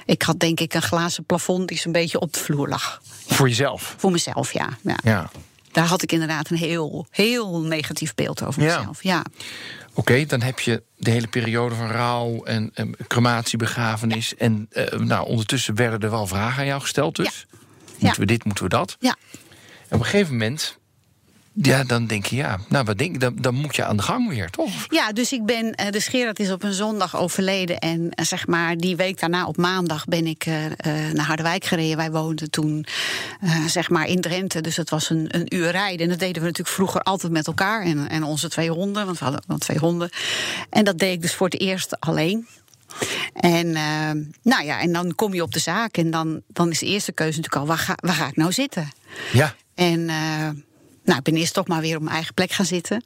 Ik 0.06 0.22
had 0.22 0.38
denk 0.40 0.60
ik 0.60 0.74
een 0.74 0.82
glazen 0.82 1.24
plafond 1.24 1.68
die 1.68 1.78
zo'n 1.78 1.92
beetje 1.92 2.20
op 2.20 2.32
de 2.32 2.38
vloer 2.38 2.68
lag. 2.68 3.02
Voor 3.26 3.48
jezelf. 3.48 3.94
Voor 3.98 4.10
mezelf, 4.10 4.52
ja. 4.52 4.68
ja. 4.82 4.98
Ja. 5.04 5.30
Daar 5.72 5.86
had 5.86 6.02
ik 6.02 6.12
inderdaad 6.12 6.50
een 6.50 6.56
heel, 6.56 7.06
heel 7.10 7.60
negatief 7.60 8.14
beeld 8.14 8.44
over 8.44 8.62
Ja. 8.62 8.76
mezelf. 8.78 9.02
Ja. 9.02 9.24
Oké, 9.94 10.24
dan 10.26 10.42
heb 10.42 10.60
je 10.60 10.82
de 10.96 11.10
hele 11.10 11.26
periode 11.26 11.74
van 11.74 11.90
rouw 11.90 12.44
en, 12.44 12.70
en 12.74 12.96
crematie, 13.06 13.58
begrafenis. 13.58 14.36
En 14.36 14.66
eh, 14.70 14.98
nou, 14.98 15.26
ondertussen 15.26 15.74
werden 15.74 16.00
er 16.00 16.10
wel 16.10 16.26
vragen 16.26 16.60
aan 16.60 16.66
jou 16.66 16.80
gesteld. 16.80 17.16
Dus 17.16 17.46
moeten 17.98 18.20
we 18.20 18.26
dit, 18.26 18.44
moeten 18.44 18.64
we 18.64 18.70
dat? 18.70 18.96
ja. 19.00 19.16
En 19.88 19.98
op 19.98 20.04
een 20.04 20.10
gegeven 20.10 20.32
moment, 20.32 20.78
ja, 21.54 21.84
dan 21.84 22.06
denk 22.06 22.26
je, 22.26 22.36
ja, 22.36 22.58
nou, 22.68 22.84
wat 22.84 22.98
denk, 22.98 23.20
dan, 23.20 23.34
dan 23.40 23.54
moet 23.54 23.76
je 23.76 23.84
aan 23.84 23.96
de 23.96 24.02
gang 24.02 24.28
weer, 24.28 24.50
toch? 24.50 24.70
Ja, 24.88 25.12
dus 25.12 25.32
ik 25.32 25.44
ben. 25.44 25.74
eh, 25.74 25.90
De 25.90 26.00
Gerard 26.00 26.40
is 26.40 26.50
op 26.50 26.62
een 26.62 26.72
zondag 26.72 27.16
overleden. 27.16 27.78
En 27.78 28.10
eh, 28.10 28.24
zeg 28.24 28.46
maar, 28.46 28.76
die 28.76 28.96
week 28.96 29.20
daarna 29.20 29.46
op 29.46 29.56
maandag 29.56 30.04
ben 30.04 30.26
ik 30.26 30.46
eh, 30.46 30.54
naar 31.12 31.26
Harderwijk 31.26 31.64
gereden. 31.64 31.96
Wij 31.96 32.10
woonden 32.10 32.50
toen 32.50 32.86
zeg 33.66 33.90
maar 33.90 34.06
in 34.06 34.20
Drenthe. 34.20 34.60
Dus 34.60 34.76
het 34.76 34.90
was 34.90 35.10
een, 35.10 35.26
een 35.28 35.54
uur 35.54 35.70
rijden. 35.70 36.00
En 36.00 36.08
dat 36.08 36.18
deden 36.18 36.42
we 36.42 36.48
natuurlijk 36.48 36.74
vroeger 36.76 37.00
altijd 37.02 37.32
met 37.32 37.46
elkaar. 37.46 37.82
En, 37.82 38.08
en 38.08 38.22
onze 38.22 38.48
twee 38.48 38.70
honden, 38.70 39.04
want 39.06 39.18
we 39.18 39.24
hadden 39.24 39.42
dan 39.46 39.58
twee 39.58 39.78
honden. 39.78 40.10
En 40.70 40.84
dat 40.84 40.98
deed 40.98 41.12
ik 41.12 41.22
dus 41.22 41.34
voor 41.34 41.48
het 41.48 41.60
eerst 41.60 42.00
alleen. 42.00 42.46
En, 43.34 43.72
nou 44.42 44.64
ja, 44.64 44.80
en 44.80 44.92
dan 44.92 45.14
kom 45.14 45.34
je 45.34 45.42
op 45.42 45.52
de 45.52 45.58
zaak. 45.58 45.96
En 45.96 46.10
dan, 46.10 46.42
dan 46.48 46.70
is 46.70 46.78
de 46.78 46.86
eerste 46.86 47.12
keuze 47.12 47.36
natuurlijk 47.36 47.62
al: 47.62 47.68
waar 47.68 47.84
ga, 47.84 47.94
waar 47.96 48.14
ga 48.14 48.26
ik 48.26 48.36
nou 48.36 48.52
zitten? 48.52 48.90
Ja. 49.32 49.54
En 49.74 50.10
nou, 51.04 51.18
ik 51.18 51.24
ben 51.24 51.34
eerst 51.36 51.54
toch 51.54 51.66
maar 51.66 51.80
weer 51.80 51.96
op 51.96 52.02
mijn 52.02 52.14
eigen 52.14 52.34
plek 52.34 52.50
gaan 52.52 52.66
zitten. 52.66 53.04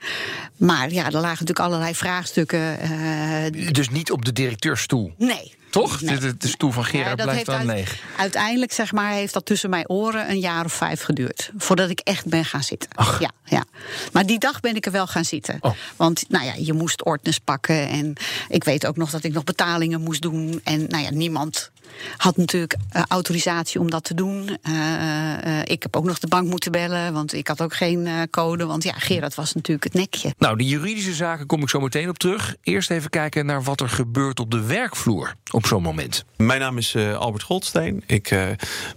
Maar 0.57 0.93
ja, 0.93 1.05
er 1.05 1.13
lagen 1.13 1.29
natuurlijk 1.29 1.61
allerlei 1.61 1.95
vraagstukken. 1.95 2.81
eh, 2.81 3.73
Dus 3.73 3.89
niet 3.89 4.11
op 4.11 4.25
de 4.25 4.33
directeurstoel. 4.33 5.15
nee. 5.19 5.55
Toch? 5.71 6.01
Nee. 6.01 6.19
De, 6.19 6.37
de 6.37 6.49
stoel 6.49 6.71
van 6.71 6.85
Gerard 6.85 7.23
blijft 7.23 7.47
dan 7.47 7.67
leeg. 7.67 7.99
Uiteindelijk 8.17 8.73
zeg 8.73 8.93
maar, 8.93 9.13
heeft 9.13 9.33
dat 9.33 9.47
tussen 9.47 9.71
mijn 9.71 9.89
oren 9.89 10.31
een 10.31 10.39
jaar 10.39 10.65
of 10.65 10.73
vijf 10.73 11.03
geduurd. 11.03 11.51
Voordat 11.57 11.91
ik 11.91 12.01
echt 12.01 12.27
ben 12.27 12.45
gaan 12.45 12.63
zitten. 12.63 12.91
Ja, 13.19 13.31
ja. 13.45 13.65
Maar 14.13 14.27
die 14.27 14.39
dag 14.39 14.61
ben 14.61 14.77
ik 14.77 14.87
er 14.87 14.93
wel 14.93 15.07
gaan 15.07 15.25
zitten. 15.25 15.57
Oh. 15.61 15.73
Want 15.97 16.25
nou 16.29 16.45
ja, 16.45 16.53
je 16.59 16.73
moest 16.73 17.05
ordners 17.05 17.39
pakken. 17.39 17.89
En 17.89 18.13
ik 18.49 18.65
weet 18.65 18.87
ook 18.87 18.97
nog 18.97 19.11
dat 19.11 19.25
ik 19.25 19.33
nog 19.33 19.45
betalingen 19.45 20.01
moest 20.01 20.23
doen. 20.23 20.61
En 20.65 20.87
nou 20.89 21.03
ja, 21.03 21.11
niemand 21.11 21.71
had 22.17 22.37
natuurlijk 22.37 22.77
eh, 22.91 23.03
autorisatie 23.09 23.81
om 23.81 23.91
dat 23.91 24.05
te 24.05 24.15
doen. 24.15 24.59
Eh, 24.63 25.61
eh, 25.61 25.63
ik 25.65 25.83
heb 25.83 25.97
ook 25.97 26.05
nog 26.05 26.19
de 26.19 26.29
bank 26.29 26.49
moeten 26.49 26.73
bellen. 26.73 27.13
Want 27.13 27.33
ik 27.33 27.49
had 27.49 27.63
ook 27.63 27.75
geen 27.75 28.07
eh, 28.07 28.23
code. 28.31 28.67
Want 28.67 28.83
ja, 28.83 28.93
Gerard 28.93 29.35
was 29.35 29.55
natuurlijk 29.55 29.85
het 29.85 29.95
nekje. 29.95 30.35
Nou, 30.39 30.57
de 30.57 30.65
juridische 30.65 31.15
zaken 31.15 31.47
kom 31.47 31.63
ik 31.63 31.69
zo 31.69 31.81
meteen 31.81 32.09
op 32.09 32.19
terug. 32.19 32.57
Eerst 32.63 32.91
even 32.91 33.11
kijken 33.11 33.47
naar 33.47 33.63
wat 33.63 33.81
er 33.81 33.89
gebeurt 33.89 34.41
op 34.41 34.51
de 34.51 34.61
werkvloer 34.61 35.35
op 35.51 35.67
zo'n 35.67 35.83
moment. 35.83 36.25
Mijn 36.37 36.61
naam 36.61 36.79
is 36.79 36.95
eh, 36.95 37.17
Albert 37.17 37.43
Goldsteen. 37.43 38.03
Ik 38.07 38.31
eh, 38.31 38.49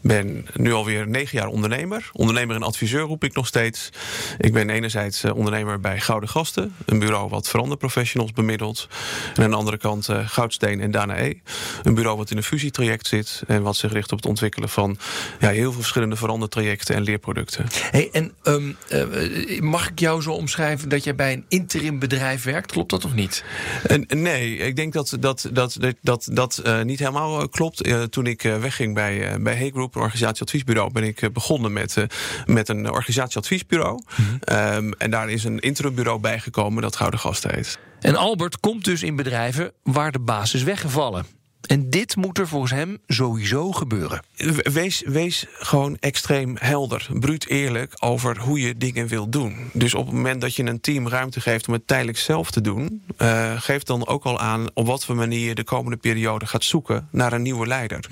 ben 0.01 0.48
nu 0.53 0.74
alweer 0.74 1.08
negen 1.08 1.38
jaar 1.38 1.48
ondernemer. 1.48 2.10
Ondernemer 2.13 2.55
en 2.55 2.63
adviseur 2.63 3.01
roep 3.01 3.24
ik 3.24 3.36
nog 3.36 3.48
steeds. 3.48 3.89
Ik 4.38 4.53
ben 4.53 4.69
enerzijds 4.69 5.24
ondernemer 5.24 5.79
bij 5.79 6.00
Gouden 6.00 6.29
Gasten. 6.29 6.75
Een 6.86 7.00
bureau 7.00 7.29
wat 7.29 7.50
veranderprofessionals 7.50 8.31
bemiddelt. 8.31 8.88
En 9.36 9.43
aan 9.43 9.50
de 9.50 9.55
andere 9.55 9.77
kant 9.77 10.10
eh, 10.10 10.27
Goudsteen 10.27 10.81
en 10.81 10.91
Danae. 10.91 11.41
Een 11.84 11.93
bureau 11.93 12.17
wat 12.17 12.31
in 12.31 12.38
een 12.38 12.43
fusietraject 12.79 13.07
zit. 13.07 13.43
En 13.48 13.62
wat 13.62 13.75
zich 13.75 13.91
richt 13.91 14.12
op 14.12 14.17
het 14.17 14.27
ontwikkelen 14.27 14.69
van 14.69 14.98
ja, 15.39 15.50
heel 15.50 15.71
veel 15.71 15.81
verschillende 15.81 16.15
verandertrajecten 16.15 16.95
en 16.95 17.01
leerproducten. 17.01 17.65
Hey, 17.91 18.09
en 18.12 18.31
ehm, 18.43 18.71
eh, 18.88 19.62
mag 19.62 19.89
ik 19.89 20.00
jou 20.00 20.21
zo 20.21 20.31
omschrijven 20.31 20.89
dat 20.89 21.03
jij 21.03 21.15
bij 21.15 21.33
een 21.33 21.45
interim 21.48 22.00
bedrijf 22.00 22.43
werkt? 22.43 22.71
Klopt 22.71 22.89
dat 22.89 23.05
of 23.05 23.13
niet? 23.13 23.43
En, 23.83 24.05
nee, 24.07 24.57
ik 24.57 24.75
denk 24.75 24.93
dat 24.93 25.17
dat, 25.19 25.50
dat, 25.51 25.77
dat, 25.79 25.98
dat, 26.01 26.29
dat 26.31 26.57
eh, 26.57 26.81
niet 26.81 27.00
helemaal 27.00 27.41
eh, 27.41 27.48
klopt. 27.50 27.88
Toen 28.09 28.25
ik 28.25 28.41
wegging 28.41 28.93
bij, 28.93 29.41
bij 29.41 29.55
Hey 29.55 29.69
Group, 29.69 29.95
een 29.95 30.01
organisatieadviesbureau, 30.01 30.91
ben 30.91 31.03
ik 31.03 31.33
begonnen 31.33 31.74
met, 31.74 32.05
met 32.45 32.69
een 32.69 32.91
organisatieadviesbureau. 32.91 34.03
Ehm, 34.39 34.91
en 34.98 35.12
daar 35.12 35.29
is 35.29 35.43
een 35.43 35.59
interimbureau 35.59 36.19
bijgekomen 36.19 36.81
dat 36.81 36.95
Gouden 36.95 37.19
Gast 37.19 37.43
heet. 37.43 37.79
En 38.00 38.15
Albert 38.15 38.59
komt 38.59 38.86
dus 38.86 39.03
in 39.03 39.15
bedrijven 39.15 39.71
waar 39.83 40.12
de 40.12 40.19
baas 40.19 40.53
is 40.53 40.63
weggevallen. 40.63 41.38
En 41.67 41.89
dit 41.89 42.15
moet 42.15 42.37
er 42.37 42.47
volgens 42.47 42.71
hem 42.71 42.97
sowieso 43.07 43.71
gebeuren. 43.71 44.21
Wees, 44.63 45.03
wees 45.05 45.45
gewoon 45.49 45.97
extreem 45.99 46.55
helder, 46.59 47.07
bruut 47.13 47.47
eerlijk 47.47 47.95
over 47.99 48.39
hoe 48.39 48.59
je 48.59 48.77
dingen 48.77 49.07
wilt 49.07 49.31
doen. 49.31 49.69
Dus 49.73 49.93
op 49.93 50.05
het 50.05 50.15
moment 50.15 50.41
dat 50.41 50.55
je 50.55 50.63
een 50.63 50.81
team 50.81 51.07
ruimte 51.07 51.41
geeft 51.41 51.67
om 51.67 51.73
het 51.73 51.87
tijdelijk 51.87 52.17
zelf 52.17 52.51
te 52.51 52.61
doen, 52.61 53.03
eh, 53.17 53.61
geef 53.61 53.83
dan 53.83 54.07
ook 54.07 54.23
al 54.23 54.39
aan 54.39 54.67
op 54.73 54.85
wat 54.85 55.05
voor 55.05 55.15
manier 55.15 55.47
je 55.47 55.55
de 55.55 55.63
komende 55.63 55.97
periode 55.97 56.45
gaat 56.45 56.63
zoeken 56.63 57.07
naar 57.11 57.33
een 57.33 57.41
nieuwe 57.41 57.67
leider. 57.67 58.05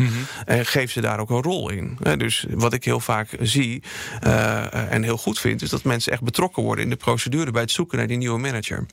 En 0.45 0.65
geef 0.65 0.91
ze 0.91 1.01
daar 1.01 1.19
ook 1.19 1.29
een 1.29 1.41
rol 1.41 1.69
in. 1.69 1.97
Eh, 2.03 2.17
dus 2.17 2.45
wat 2.49 2.73
ik 2.73 2.83
heel 2.83 2.99
vaak 2.99 3.29
zie 3.39 3.83
eh, 4.19 4.91
en 4.91 5.03
heel 5.03 5.17
goed 5.17 5.39
vind, 5.39 5.61
is 5.61 5.69
dat 5.69 5.83
mensen 5.83 6.11
echt 6.11 6.23
betrokken 6.23 6.63
worden 6.63 6.83
in 6.83 6.89
de 6.89 6.95
procedure 6.95 7.51
bij 7.51 7.61
het 7.61 7.71
zoeken 7.71 7.97
naar 7.97 8.07
die 8.07 8.17
nieuwe 8.17 8.39
manager. 8.39 8.85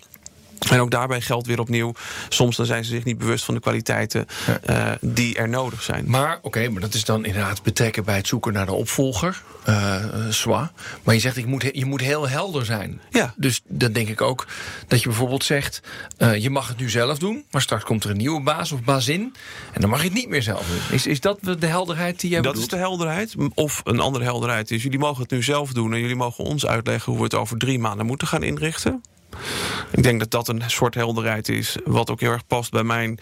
En 0.71 0.80
ook 0.80 0.90
daarbij 0.90 1.21
geldt 1.21 1.47
weer 1.47 1.61
opnieuw, 1.61 1.92
soms 2.28 2.56
dan 2.56 2.66
zijn 2.66 2.85
ze 2.85 2.90
zich 2.90 3.04
niet 3.04 3.18
bewust 3.18 3.44
van 3.44 3.54
de 3.54 3.61
kwaliteiten 3.61 4.26
eh, 4.62 4.90
die 5.00 5.37
er 5.37 5.49
nodig 5.49 5.83
zijn. 5.83 6.04
Maar 6.06 6.38
oké, 6.42 6.68
maar 6.68 6.80
dat 6.80 6.94
is 6.94 7.04
dan 7.04 7.25
inderdaad 7.25 7.62
betrekken 7.62 8.04
bij 8.04 8.16
het 8.16 8.26
zoeken 8.26 8.52
naar 8.52 8.66
de 8.66 8.73
opvolger. 8.73 9.42
eh 9.64 9.83
eh, 9.94 10.30
zwa. 10.30 10.73
Maar 11.02 11.14
je 11.14 11.21
zegt, 11.21 11.37
ik 11.37 11.47
moet, 11.47 11.71
je 11.73 11.85
moet 11.85 12.00
heel 12.00 12.28
helder 12.28 12.64
zijn. 12.64 13.00
Ja. 13.11 13.35
Dus 13.37 13.61
dan 13.68 13.92
denk 13.92 14.09
ik 14.09 14.21
ook 14.21 14.47
dat 14.88 15.02
je 15.02 15.09
bijvoorbeeld 15.09 15.44
zegt... 15.44 15.80
eh, 16.16 16.37
je 16.42 16.50
mag 16.50 16.68
het 16.68 16.76
nu 16.78 16.90
zelf 16.90 17.18
doen, 17.18 17.44
maar 17.50 17.62
straks 17.62 17.85
komt 17.85 18.04
er 18.04 18.11
een 18.11 18.16
nieuwe 18.16 18.42
baas 18.42 18.73
of 18.73 18.83
bazin... 18.83 19.35
en 19.73 19.80
dan 19.80 19.90
mag 19.90 19.99
je 19.99 20.04
het 20.04 20.14
niet 20.16 20.28
meer 20.28 20.42
zelf 20.42 20.66
doen. 20.66 20.97
Is, 20.97 21.06
is 21.06 21.21
dat 21.21 21.38
de 21.59 21.66
helderheid 21.66 22.21
die 22.21 22.30
jij 22.30 22.40
Dat 22.40 22.54
is 22.56 22.61
bedoelt? 22.61 22.80
de 22.80 22.87
helderheid. 22.88 23.35
Of 23.54 23.80
een 23.85 24.00
andere 24.00 24.25
helderheid 24.25 24.71
is: 24.71 24.83
jullie 24.83 24.99
mogen 24.99 25.23
het 25.23 25.30
nu 25.30 25.42
zelf 25.42 25.73
doen 25.73 25.92
en 25.94 26.00
jullie 26.00 26.16
mogen 26.16 26.44
ons 26.44 26.66
uitleggen 26.66 27.11
hoe 27.12 27.18
we 27.21 27.25
het 27.26 27.35
over 27.35 27.59
drie 27.59 27.78
maanden 27.78 28.06
moeten 28.06 28.26
gaan 28.26 28.42
inrichten. 28.42 29.02
Ik 29.94 30.02
denk 30.02 30.18
dat 30.18 30.30
dat 30.30 30.48
een 30.48 30.62
soort 30.66 30.94
helderheid 30.94 31.48
is, 31.48 31.76
wat 31.84 32.10
ook 32.10 32.20
heel 32.20 32.30
erg 32.30 32.46
past 32.46 32.70
bij 32.70 32.82
mijn 32.82 33.18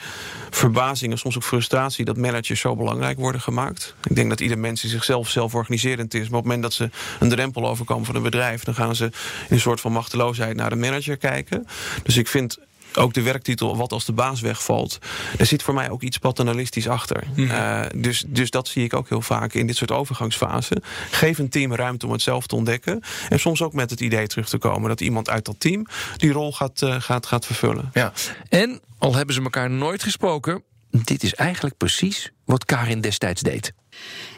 verbazing 0.50 1.12
en 1.12 1.18
soms 1.18 1.36
ook 1.36 1.42
frustratie 1.42 2.04
dat 2.04 2.16
managers 2.16 2.60
zo 2.60 2.76
belangrijk 2.76 3.18
worden 3.18 3.40
gemaakt. 3.40 3.94
Ik 4.04 4.14
denk 4.14 4.28
dat 4.28 4.40
ieder 4.40 4.58
mens 4.58 4.80
zichzelf 4.80 5.28
zelforganiserend 5.28 6.14
is, 6.14 6.28
maar 6.28 6.38
op 6.38 6.44
het 6.44 6.44
moment 6.44 6.62
dat 6.62 6.72
ze 6.72 6.90
een 7.20 7.28
drempel 7.28 7.68
overkomen 7.68 8.06
van 8.06 8.14
een 8.14 8.22
bedrijf, 8.22 8.64
dan 8.64 8.74
gaan 8.74 8.96
ze 8.96 9.04
in 9.04 9.10
een 9.48 9.60
soort 9.60 9.80
van 9.80 9.92
machteloosheid 9.92 10.56
naar 10.56 10.70
de 10.70 10.76
manager 10.76 11.16
kijken. 11.16 11.66
Dus 12.02 12.16
ik 12.16 12.28
vind 12.28 12.58
ook 12.96 13.14
de 13.14 13.22
werktitel 13.22 13.76
Wat 13.76 13.92
als 13.92 14.04
de 14.04 14.12
baas 14.12 14.40
wegvalt. 14.40 14.98
Daar 15.36 15.46
zit 15.46 15.62
voor 15.62 15.74
mij 15.74 15.90
ook 15.90 16.02
iets 16.02 16.18
paternalistisch 16.18 16.88
achter. 16.88 17.24
Eh, 17.36 17.82
dus, 17.94 18.24
dus 18.26 18.50
dat 18.50 18.68
zie 18.68 18.84
ik 18.84 18.94
ook 18.94 19.08
heel 19.08 19.20
vaak 19.20 19.52
in 19.54 19.66
dit 19.66 19.76
soort 19.76 19.90
overgangsfasen. 19.90 20.82
Geef 21.10 21.38
een 21.38 21.48
team 21.48 21.74
ruimte 21.74 22.06
om 22.06 22.12
het 22.12 22.22
zelf 22.22 22.46
te 22.46 22.56
ontdekken. 22.56 23.02
En 23.28 23.40
soms 23.40 23.62
ook 23.62 23.72
met 23.72 23.90
het 23.90 24.00
idee 24.00 24.26
terug 24.26 24.48
te 24.48 24.58
komen 24.58 24.88
dat 24.88 25.00
iemand 25.00 25.30
uit 25.30 25.44
dat 25.44 25.60
team 25.60 25.86
die 26.16 26.32
rol 26.32 26.52
gaat, 26.52 26.82
eh, 26.82 27.00
gaat, 27.00 27.26
gaat 27.26 27.46
vervullen. 27.46 27.90
Ja. 27.92 28.12
En, 28.48 28.80
al 28.98 29.14
hebben 29.14 29.34
ze 29.34 29.42
elkaar 29.42 29.70
nooit 29.70 30.02
gesproken... 30.02 30.62
dit 30.90 31.22
is 31.22 31.34
eigenlijk 31.34 31.76
precies 31.76 32.32
wat 32.44 32.64
Karin 32.64 33.00
destijds 33.00 33.42
deed. 33.42 33.72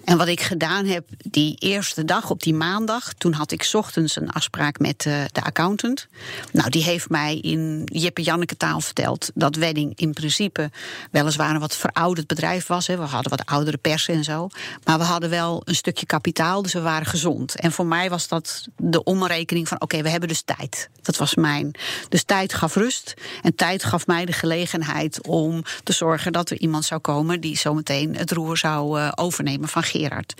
En 0.04 0.16
wat 0.18 0.28
ik 0.28 0.40
gedaan 0.40 0.86
heb 0.86 1.08
die 1.18 1.56
eerste 1.58 2.04
dag 2.04 2.30
op 2.30 2.42
die 2.42 2.54
maandag, 2.54 3.12
toen 3.12 3.32
had 3.32 3.52
ik 3.52 3.68
ochtends 3.72 4.16
een 4.16 4.30
afspraak 4.30 4.78
met 4.78 5.06
eh, 5.06 5.24
de 5.32 5.42
accountant. 5.42 6.06
Nou, 6.52 6.70
die 6.70 6.82
heeft 6.82 7.08
mij 7.08 7.38
in 7.38 7.82
Jippe 7.84 8.22
Janneke 8.22 8.56
taal 8.56 8.80
verteld 8.80 9.30
dat 9.34 9.56
Wedding 9.56 9.92
in 9.96 10.12
principe 10.12 10.70
weliswaar 11.10 11.54
een 11.54 11.60
wat 11.60 11.76
verouderd 11.76 12.26
bedrijf 12.26 12.66
was. 12.66 12.86
Hè. 12.86 12.96
We 12.96 13.02
hadden 13.02 13.30
wat 13.30 13.46
oudere 13.46 13.76
persen 13.76 14.14
en 14.14 14.24
zo. 14.24 14.48
Maar 14.84 14.98
we 14.98 15.04
hadden 15.04 15.30
wel 15.30 15.62
een 15.64 15.74
stukje 15.74 16.06
kapitaal, 16.06 16.62
dus 16.62 16.72
we 16.72 16.80
waren 16.80 17.06
gezond. 17.06 17.54
En 17.54 17.72
voor 17.72 17.86
mij 17.86 18.10
was 18.10 18.28
dat 18.28 18.68
de 18.76 19.04
omrekening 19.04 19.68
van: 19.68 19.80
oké, 19.80 20.02
we 20.02 20.08
hebben 20.08 20.28
dus 20.28 20.42
tijd. 20.42 20.88
Dat 21.02 21.16
was 21.16 21.34
mijn. 21.34 21.74
Dus 22.08 22.22
tijd 22.22 22.54
gaf 22.54 22.74
rust. 22.74 23.14
En 23.42 23.54
tijd 23.54 23.84
gaf 23.84 24.06
mij 24.06 24.24
de 24.24 24.32
gelegenheid 24.32 25.26
om 25.26 25.62
te 25.82 25.92
zorgen 25.92 26.32
dat 26.32 26.50
er 26.50 26.60
iemand 26.60 26.84
zou 26.84 27.00
komen 27.00 27.40
die 27.40 27.58
zometeen 27.58 28.16
het 28.16 28.30
roer 28.30 28.56
zou 28.56 29.00
eh, 29.00 29.12
overnemen 29.14 29.68
van 29.68 29.82
Gerard. 29.98 30.34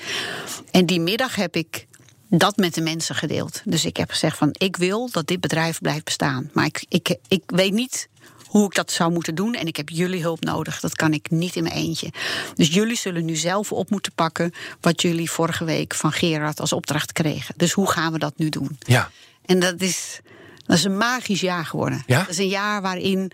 En 0.70 0.86
die 0.86 1.00
middag 1.00 1.34
heb 1.34 1.56
ik 1.56 1.86
dat 2.28 2.56
met 2.56 2.74
de 2.74 2.80
mensen 2.80 3.14
gedeeld. 3.14 3.62
Dus 3.64 3.84
ik 3.84 3.96
heb 3.96 4.10
gezegd 4.10 4.36
van 4.36 4.48
ik 4.52 4.76
wil 4.76 5.10
dat 5.10 5.26
dit 5.26 5.40
bedrijf 5.40 5.80
blijft 5.80 6.04
bestaan. 6.04 6.50
Maar 6.52 6.64
ik, 6.64 6.84
ik, 6.88 7.16
ik 7.28 7.42
weet 7.46 7.72
niet 7.72 8.08
hoe 8.46 8.66
ik 8.66 8.74
dat 8.74 8.92
zou 8.92 9.12
moeten 9.12 9.34
doen. 9.34 9.54
En 9.54 9.66
ik 9.66 9.76
heb 9.76 9.88
jullie 9.88 10.22
hulp 10.22 10.44
nodig. 10.44 10.80
Dat 10.80 10.94
kan 10.94 11.12
ik 11.12 11.30
niet 11.30 11.56
in 11.56 11.62
mijn 11.62 11.74
eentje. 11.74 12.12
Dus 12.54 12.68
jullie 12.68 12.96
zullen 12.96 13.24
nu 13.24 13.36
zelf 13.36 13.72
op 13.72 13.90
moeten 13.90 14.12
pakken 14.14 14.52
wat 14.80 15.02
jullie 15.02 15.30
vorige 15.30 15.64
week 15.64 15.94
van 15.94 16.12
Gerard 16.12 16.60
als 16.60 16.72
opdracht 16.72 17.12
kregen. 17.12 17.54
Dus 17.56 17.72
hoe 17.72 17.90
gaan 17.90 18.12
we 18.12 18.18
dat 18.18 18.32
nu 18.36 18.48
doen? 18.48 18.78
Ja. 18.78 19.10
En 19.44 19.58
dat 19.58 19.80
is, 19.80 20.20
dat 20.66 20.76
is 20.76 20.84
een 20.84 20.96
magisch 20.96 21.40
jaar 21.40 21.66
geworden. 21.66 22.02
Ja? 22.06 22.18
Dat 22.18 22.28
is 22.28 22.38
een 22.38 22.48
jaar 22.48 22.82
waarin 22.82 23.32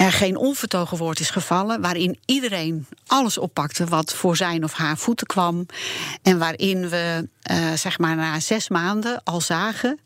er 0.00 0.12
geen 0.12 0.36
onvertogen 0.36 0.96
woord 0.96 1.20
is 1.20 1.30
gevallen. 1.30 1.80
Waarin 1.80 2.18
iedereen 2.24 2.86
alles 3.06 3.38
oppakte 3.38 3.84
wat 3.84 4.14
voor 4.14 4.36
zijn 4.36 4.64
of 4.64 4.72
haar 4.72 4.98
voeten 4.98 5.26
kwam. 5.26 5.66
En 6.22 6.38
waarin 6.38 6.88
we, 6.88 7.28
eh, 7.42 7.72
zeg 7.72 7.98
maar, 7.98 8.16
na 8.16 8.40
zes 8.40 8.68
maanden 8.68 9.20
al 9.24 9.40
zagen 9.40 9.98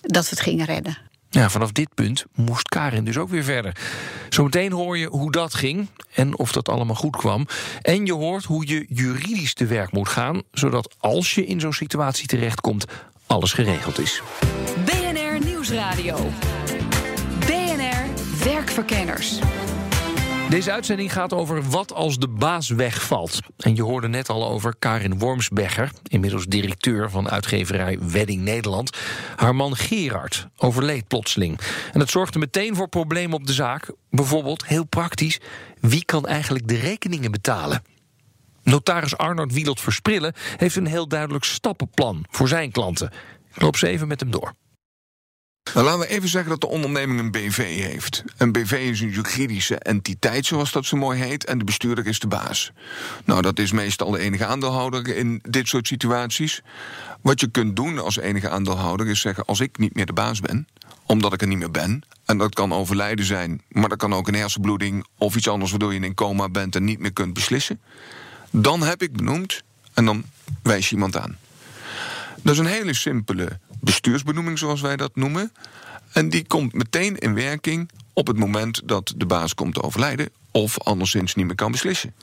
dat 0.00 0.22
we 0.24 0.30
het 0.30 0.40
gingen 0.40 0.66
redden. 0.66 0.98
Ja, 1.30 1.50
vanaf 1.50 1.72
dit 1.72 1.94
punt 1.94 2.24
moest 2.34 2.68
Karin 2.68 3.04
dus 3.04 3.16
ook 3.16 3.28
weer 3.28 3.44
verder. 3.44 3.76
Zometeen 4.28 4.72
hoor 4.72 4.98
je 4.98 5.06
hoe 5.06 5.32
dat 5.32 5.54
ging 5.54 5.88
en 6.14 6.38
of 6.38 6.52
dat 6.52 6.68
allemaal 6.68 6.96
goed 6.96 7.16
kwam. 7.16 7.46
En 7.82 8.06
je 8.06 8.12
hoort 8.12 8.44
hoe 8.44 8.66
je 8.66 8.86
juridisch 8.88 9.54
te 9.54 9.66
werk 9.66 9.92
moet 9.92 10.08
gaan... 10.08 10.42
zodat 10.52 10.94
als 10.98 11.34
je 11.34 11.46
in 11.46 11.60
zo'n 11.60 11.72
situatie 11.72 12.26
terechtkomt, 12.26 12.84
alles 13.26 13.52
geregeld 13.52 13.98
is. 13.98 14.22
BNR 14.84 15.44
Nieuwsradio. 15.44 16.30
Werkverkenners. 18.44 19.38
Deze 20.48 20.72
uitzending 20.72 21.12
gaat 21.12 21.32
over 21.32 21.62
wat 21.62 21.92
als 21.92 22.18
de 22.18 22.28
baas 22.28 22.68
wegvalt. 22.68 23.38
En 23.56 23.74
je 23.74 23.82
hoorde 23.82 24.08
net 24.08 24.28
al 24.28 24.48
over 24.48 24.74
Karin 24.78 25.18
Wormsbecher, 25.18 25.90
inmiddels 26.08 26.46
directeur 26.46 27.10
van 27.10 27.30
uitgeverij 27.30 27.98
Wedding 28.00 28.42
Nederland. 28.42 28.96
Haar 29.36 29.54
man 29.54 29.76
Gerard 29.76 30.48
overleed 30.56 31.08
plotseling. 31.08 31.60
En 31.92 31.98
dat 31.98 32.10
zorgde 32.10 32.38
meteen 32.38 32.74
voor 32.74 32.88
problemen 32.88 33.36
op 33.36 33.46
de 33.46 33.52
zaak. 33.52 33.90
Bijvoorbeeld, 34.10 34.66
heel 34.66 34.84
praktisch, 34.84 35.40
wie 35.80 36.04
kan 36.04 36.26
eigenlijk 36.26 36.68
de 36.68 36.78
rekeningen 36.78 37.30
betalen? 37.30 37.82
Notaris 38.62 39.16
Arnold 39.16 39.52
Wielot 39.52 39.80
Versprillen 39.80 40.34
heeft 40.56 40.76
een 40.76 40.86
heel 40.86 41.08
duidelijk 41.08 41.44
stappenplan 41.44 42.24
voor 42.30 42.48
zijn 42.48 42.70
klanten. 42.70 43.10
Ik 43.54 43.62
loop 43.62 43.76
ze 43.76 43.88
even 43.88 44.08
met 44.08 44.20
hem 44.20 44.30
door. 44.30 44.54
Nou, 45.72 45.86
laten 45.86 46.00
we 46.00 46.06
even 46.08 46.28
zeggen 46.28 46.50
dat 46.50 46.60
de 46.60 46.66
onderneming 46.66 47.20
een 47.20 47.30
BV 47.30 47.56
heeft. 47.88 48.24
Een 48.36 48.52
BV 48.52 48.72
is 48.72 49.00
een 49.00 49.10
juridische 49.10 49.78
entiteit, 49.78 50.46
zoals 50.46 50.72
dat 50.72 50.86
zo 50.86 50.96
mooi 50.96 51.20
heet, 51.20 51.44
en 51.44 51.58
de 51.58 51.64
bestuurder 51.64 52.06
is 52.06 52.18
de 52.18 52.26
baas. 52.26 52.72
Nou, 53.24 53.42
dat 53.42 53.58
is 53.58 53.72
meestal 53.72 54.10
de 54.10 54.18
enige 54.18 54.46
aandeelhouder 54.46 55.16
in 55.16 55.42
dit 55.48 55.68
soort 55.68 55.86
situaties. 55.86 56.62
Wat 57.20 57.40
je 57.40 57.50
kunt 57.50 57.76
doen 57.76 57.98
als 57.98 58.18
enige 58.18 58.48
aandeelhouder 58.48 59.06
is 59.06 59.20
zeggen: 59.20 59.44
als 59.44 59.60
ik 59.60 59.78
niet 59.78 59.94
meer 59.94 60.06
de 60.06 60.12
baas 60.12 60.40
ben, 60.40 60.68
omdat 61.06 61.32
ik 61.32 61.40
er 61.40 61.48
niet 61.48 61.58
meer 61.58 61.70
ben, 61.70 62.02
en 62.24 62.38
dat 62.38 62.54
kan 62.54 62.72
overlijden 62.72 63.24
zijn, 63.24 63.62
maar 63.68 63.88
dat 63.88 63.98
kan 63.98 64.14
ook 64.14 64.28
een 64.28 64.34
hersenbloeding 64.34 65.06
of 65.18 65.36
iets 65.36 65.48
anders 65.48 65.70
waardoor 65.70 65.94
je 65.94 66.00
in 66.00 66.14
coma 66.14 66.48
bent 66.48 66.76
en 66.76 66.84
niet 66.84 66.98
meer 66.98 67.12
kunt 67.12 67.34
beslissen, 67.34 67.80
dan 68.50 68.82
heb 68.82 69.02
ik 69.02 69.12
benoemd 69.12 69.62
en 69.94 70.04
dan 70.04 70.24
wijs 70.62 70.88
je 70.88 70.94
iemand 70.94 71.16
aan. 71.16 71.38
Dat 72.42 72.52
is 72.52 72.58
een 72.58 72.66
hele 72.66 72.94
simpele 72.94 73.58
bestuursbenoeming, 73.84 74.58
zoals 74.58 74.80
wij 74.80 74.96
dat 74.96 75.16
noemen. 75.16 75.52
En 76.12 76.28
die 76.28 76.46
komt 76.46 76.72
meteen 76.72 77.16
in 77.16 77.34
werking 77.34 77.90
op 78.12 78.26
het 78.26 78.38
moment 78.38 78.80
dat 78.84 79.14
de 79.16 79.26
baas 79.26 79.54
komt 79.54 79.74
te 79.74 79.82
overlijden 79.82 80.28
of 80.50 80.80
anderszins 80.80 81.34
niet 81.34 81.46
meer 81.46 81.54
kan 81.54 81.72
beslissen. 81.72 82.14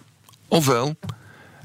Ofwel, 0.47 0.95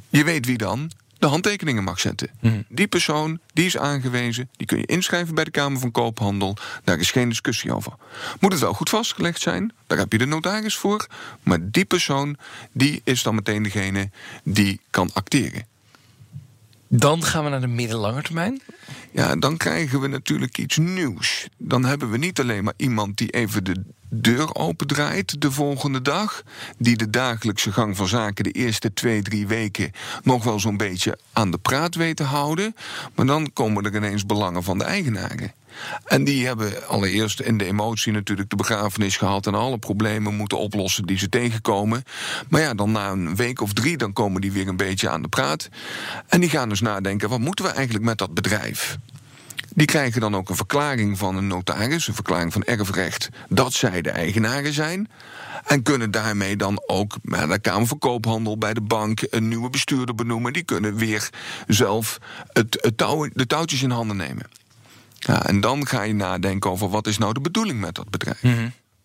je 0.08 0.24
weet 0.24 0.46
wie 0.46 0.58
dan 0.58 0.90
de 1.18 1.26
handtekeningen 1.26 1.84
mag 1.84 2.00
zetten. 2.00 2.30
Die 2.68 2.86
persoon, 2.86 3.40
die 3.52 3.66
is 3.66 3.78
aangewezen, 3.78 4.48
die 4.56 4.66
kun 4.66 4.78
je 4.78 4.86
inschrijven 4.86 5.34
bij 5.34 5.44
de 5.44 5.50
Kamer 5.50 5.80
van 5.80 5.90
Koophandel. 5.90 6.56
Daar 6.84 6.98
is 6.98 7.10
geen 7.10 7.28
discussie 7.28 7.74
over. 7.74 7.92
Moet 8.40 8.52
het 8.52 8.60
wel 8.60 8.72
goed 8.72 8.88
vastgelegd 8.88 9.40
zijn, 9.40 9.72
daar 9.86 9.98
heb 9.98 10.12
je 10.12 10.18
de 10.18 10.26
notaris 10.26 10.76
voor. 10.76 11.06
Maar 11.42 11.58
die 11.70 11.84
persoon, 11.84 12.36
die 12.72 13.00
is 13.04 13.22
dan 13.22 13.34
meteen 13.34 13.62
degene 13.62 14.10
die 14.42 14.80
kan 14.90 15.10
acteren. 15.12 15.66
Dan 16.88 17.24
gaan 17.24 17.44
we 17.44 17.50
naar 17.50 17.60
de 17.60 17.66
middellange 17.66 18.22
termijn. 18.22 18.62
Ja, 19.12 19.36
dan 19.36 19.56
krijgen 19.56 20.00
we 20.00 20.06
natuurlijk 20.06 20.58
iets 20.58 20.76
nieuws. 20.76 21.48
Dan 21.58 21.84
hebben 21.84 22.10
we 22.10 22.16
niet 22.16 22.40
alleen 22.40 22.64
maar 22.64 22.74
iemand 22.76 23.16
die 23.16 23.30
even 23.30 23.64
de 23.64 23.84
deur 24.08 24.54
opendraait 24.54 25.40
de 25.40 25.50
volgende 25.50 26.02
dag. 26.02 26.42
Die 26.78 26.96
de 26.96 27.10
dagelijkse 27.10 27.72
gang 27.72 27.96
van 27.96 28.08
zaken 28.08 28.44
de 28.44 28.50
eerste 28.50 28.92
twee, 28.92 29.22
drie 29.22 29.46
weken 29.46 29.90
nog 30.22 30.44
wel 30.44 30.60
zo'n 30.60 30.76
beetje 30.76 31.18
aan 31.32 31.50
de 31.50 31.58
praat 31.58 31.94
weet 31.94 32.16
te 32.16 32.22
houden. 32.22 32.74
Maar 33.14 33.26
dan 33.26 33.52
komen 33.52 33.84
er 33.84 33.96
ineens 33.96 34.26
belangen 34.26 34.62
van 34.62 34.78
de 34.78 34.84
eigenaren. 34.84 35.52
En 36.04 36.24
die 36.24 36.46
hebben 36.46 36.88
allereerst 36.88 37.40
in 37.40 37.58
de 37.58 37.64
emotie 37.64 38.12
natuurlijk 38.12 38.50
de 38.50 38.56
begrafenis 38.56 39.16
gehad 39.16 39.46
en 39.46 39.54
alle 39.54 39.78
problemen 39.78 40.34
moeten 40.34 40.58
oplossen 40.58 41.04
die 41.06 41.18
ze 41.18 41.28
tegenkomen. 41.28 42.02
Maar 42.48 42.60
ja, 42.60 42.74
dan 42.74 42.92
na 42.92 43.10
een 43.10 43.36
week 43.36 43.60
of 43.60 43.72
drie, 43.72 43.96
dan 43.96 44.12
komen 44.12 44.40
die 44.40 44.52
weer 44.52 44.68
een 44.68 44.76
beetje 44.76 45.08
aan 45.08 45.22
de 45.22 45.28
praat. 45.28 45.68
En 46.28 46.40
die 46.40 46.50
gaan 46.50 46.68
dus 46.68 46.80
nadenken: 46.80 47.28
wat 47.28 47.40
moeten 47.40 47.64
we 47.64 47.70
eigenlijk 47.70 48.04
met 48.04 48.18
dat 48.18 48.34
bedrijf? 48.34 48.98
Die 49.74 49.86
krijgen 49.86 50.20
dan 50.20 50.36
ook 50.36 50.48
een 50.48 50.56
verklaring 50.56 51.18
van 51.18 51.36
een 51.36 51.46
notaris, 51.46 52.08
een 52.08 52.14
verklaring 52.14 52.52
van 52.52 52.64
erfrecht, 52.64 53.28
dat 53.48 53.72
zij 53.72 54.02
de 54.02 54.10
eigenaren 54.10 54.72
zijn. 54.72 55.08
En 55.64 55.82
kunnen 55.82 56.10
daarmee 56.10 56.56
dan 56.56 56.82
ook 56.86 57.16
bij 57.22 57.46
de 57.46 57.58
Kamer 57.58 57.86
van 57.86 57.98
Koophandel, 57.98 58.58
bij 58.58 58.74
de 58.74 58.80
bank, 58.80 59.20
een 59.30 59.48
nieuwe 59.48 59.70
bestuurder 59.70 60.14
benoemen. 60.14 60.52
Die 60.52 60.62
kunnen 60.62 60.96
weer 60.96 61.30
zelf 61.66 62.18
het, 62.52 62.92
de 63.32 63.46
touwtjes 63.46 63.82
in 63.82 63.90
handen 63.90 64.16
nemen. 64.16 64.46
Ja, 65.26 65.46
en 65.46 65.60
dan 65.60 65.86
ga 65.86 66.02
je 66.02 66.14
nadenken 66.14 66.70
over 66.70 66.88
wat 66.88 67.06
is 67.06 67.18
nou 67.18 67.32
de 67.32 67.40
bedoeling 67.40 67.80
met 67.80 67.94
dat 67.94 68.10
bedrijf. 68.10 68.42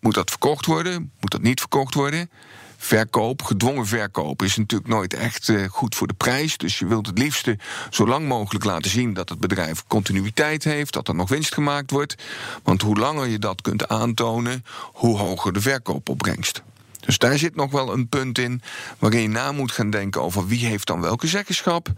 Moet 0.00 0.14
dat 0.14 0.30
verkocht 0.30 0.66
worden? 0.66 1.12
Moet 1.20 1.30
dat 1.30 1.42
niet 1.42 1.60
verkocht 1.60 1.94
worden? 1.94 2.30
Verkoop, 2.76 3.42
gedwongen 3.42 3.86
verkoop, 3.86 4.42
is 4.42 4.56
natuurlijk 4.56 4.90
nooit 4.90 5.14
echt 5.14 5.48
eh, 5.48 5.64
goed 5.64 5.94
voor 5.94 6.06
de 6.06 6.14
prijs. 6.14 6.56
Dus 6.56 6.78
je 6.78 6.86
wilt 6.86 7.06
het 7.06 7.18
liefste 7.18 7.58
zo 7.90 8.06
lang 8.06 8.28
mogelijk 8.28 8.64
laten 8.64 8.90
zien 8.90 9.14
dat 9.14 9.28
het 9.28 9.40
bedrijf 9.40 9.84
continuïteit 9.86 10.64
heeft, 10.64 10.92
dat 10.92 11.08
er 11.08 11.14
nog 11.14 11.28
winst 11.28 11.54
gemaakt 11.54 11.90
wordt. 11.90 12.14
Want 12.62 12.82
hoe 12.82 12.96
langer 12.96 13.28
je 13.28 13.38
dat 13.38 13.60
kunt 13.60 13.88
aantonen, 13.88 14.64
hoe 14.92 15.18
hoger 15.18 15.52
de 15.52 15.60
verkoopopbrengst. 15.60 16.62
Dus 17.06 17.18
daar 17.18 17.38
zit 17.38 17.54
nog 17.56 17.70
wel 17.70 17.92
een 17.92 18.08
punt 18.08 18.38
in 18.38 18.62
waarin 18.98 19.22
je 19.22 19.28
na 19.28 19.52
moet 19.52 19.72
gaan 19.72 19.90
denken 19.90 20.22
over 20.22 20.46
wie 20.46 20.66
heeft 20.66 20.86
dan 20.86 21.00
welke 21.00 21.26
zeggenschap. 21.26 21.88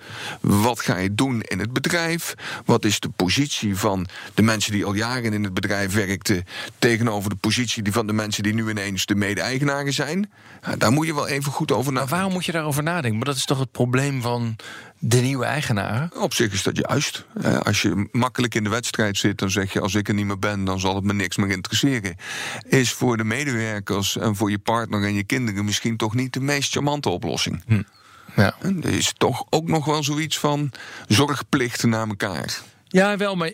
Wat 0.40 0.80
ga 0.80 0.96
je 0.98 1.14
doen 1.14 1.40
in 1.40 1.58
het 1.58 1.72
bedrijf? 1.72 2.34
Wat 2.64 2.84
is 2.84 3.00
de 3.00 3.08
positie 3.08 3.76
van 3.76 4.06
de 4.34 4.42
mensen 4.42 4.72
die 4.72 4.84
al 4.84 4.94
jaren 4.94 5.32
in 5.32 5.44
het 5.44 5.54
bedrijf 5.54 5.94
werkten 5.94 6.44
tegenover 6.78 7.30
de 7.30 7.36
positie 7.36 7.82
die 7.82 7.92
van 7.92 8.06
de 8.06 8.12
mensen 8.12 8.42
die 8.42 8.54
nu 8.54 8.70
ineens 8.70 9.06
de 9.06 9.14
mede-eigenaren 9.14 9.92
zijn? 9.92 10.30
Daar 10.78 10.92
moet 10.92 11.06
je 11.06 11.14
wel 11.14 11.28
even 11.28 11.52
goed 11.52 11.72
over 11.72 11.84
Maar 11.84 11.92
nadenken. 11.92 12.14
waarom 12.16 12.32
moet 12.32 12.44
je 12.44 12.52
daarover 12.52 12.82
nadenken? 12.82 13.16
Maar 13.16 13.26
dat 13.26 13.36
is 13.36 13.44
toch 13.44 13.58
het 13.58 13.70
probleem 13.72 14.22
van 14.22 14.56
de 15.06 15.20
nieuwe 15.20 15.44
eigenaren? 15.44 16.10
Op 16.16 16.34
zich 16.34 16.52
is 16.52 16.62
dat 16.62 16.76
juist. 16.88 17.24
Eh, 17.42 17.58
Als 17.58 17.82
je 17.82 18.08
makkelijk 18.12 18.54
in 18.54 18.64
de 18.64 18.70
wedstrijd 18.70 19.16
zit, 19.16 19.38
dan 19.38 19.50
zeg 19.50 19.72
je: 19.72 19.80
als 19.80 19.94
ik 19.94 20.08
er 20.08 20.14
niet 20.14 20.26
meer 20.26 20.38
ben, 20.38 20.64
dan 20.64 20.80
zal 20.80 20.94
het 20.94 21.04
me 21.04 21.12
niks 21.12 21.36
meer 21.36 21.50
interesseren. 21.50 22.16
Is 22.68 22.92
voor 22.92 23.16
de 23.16 23.24
medewerkers 23.24 24.16
en 24.16 24.36
voor 24.36 24.50
je 24.50 24.58
partner 24.58 25.04
en 25.04 25.14
je 25.14 25.24
kinderen 25.24 25.64
misschien 25.64 25.96
toch 25.96 26.14
niet 26.14 26.32
de 26.32 26.40
meest 26.40 26.72
charmante 26.72 27.08
oplossing. 27.08 27.62
Ja. 28.36 28.54
En 28.60 28.82
Er 28.82 28.92
is 28.92 29.12
toch 29.16 29.44
ook 29.50 29.68
nog 29.68 29.84
wel 29.84 30.02
zoiets 30.02 30.38
van 30.38 30.70
zorgplichten 31.08 31.88
naar 31.88 32.08
elkaar. 32.08 32.60
Ja, 32.88 33.16
wel, 33.16 33.34
maar 33.34 33.52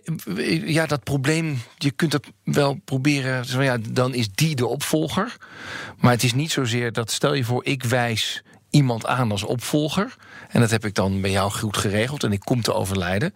ja, 0.64 0.87
dat 0.87 1.05
probleem, 1.05 1.59
je 1.79 1.90
kunt 1.90 2.12
het 2.12 2.27
wel 2.44 2.81
proberen. 2.85 3.44
zo 3.44 3.62
Ja, 3.62 3.79
dan 3.90 4.14
is 4.14 4.29
die 4.35 4.55
de 4.57 4.66
opvolger. 4.66 5.37
Maar 5.98 6.12
het 6.12 6.22
is 6.22 6.35
niet 6.35 6.51
zozeer 6.51 6.92
dat, 6.92 7.11
stel 7.11 7.35
je 7.35 7.44
voor, 7.44 7.64
ik 7.64 7.85
wijs 7.85 8.42
iemand 8.70 9.06
aan 9.06 9.30
als 9.30 9.42
opvolger. 9.42 10.16
En 10.48 10.61
dat 10.61 10.70
heb 10.70 10.85
ik 10.85 10.94
dan 10.94 11.20
bij 11.20 11.30
jou 11.30 11.50
goed 11.50 11.76
geregeld 11.76 12.24
en 12.24 12.33
ik 12.33 12.40
kom 12.40 12.62
te 12.62 12.74
overlijden. 12.74 13.35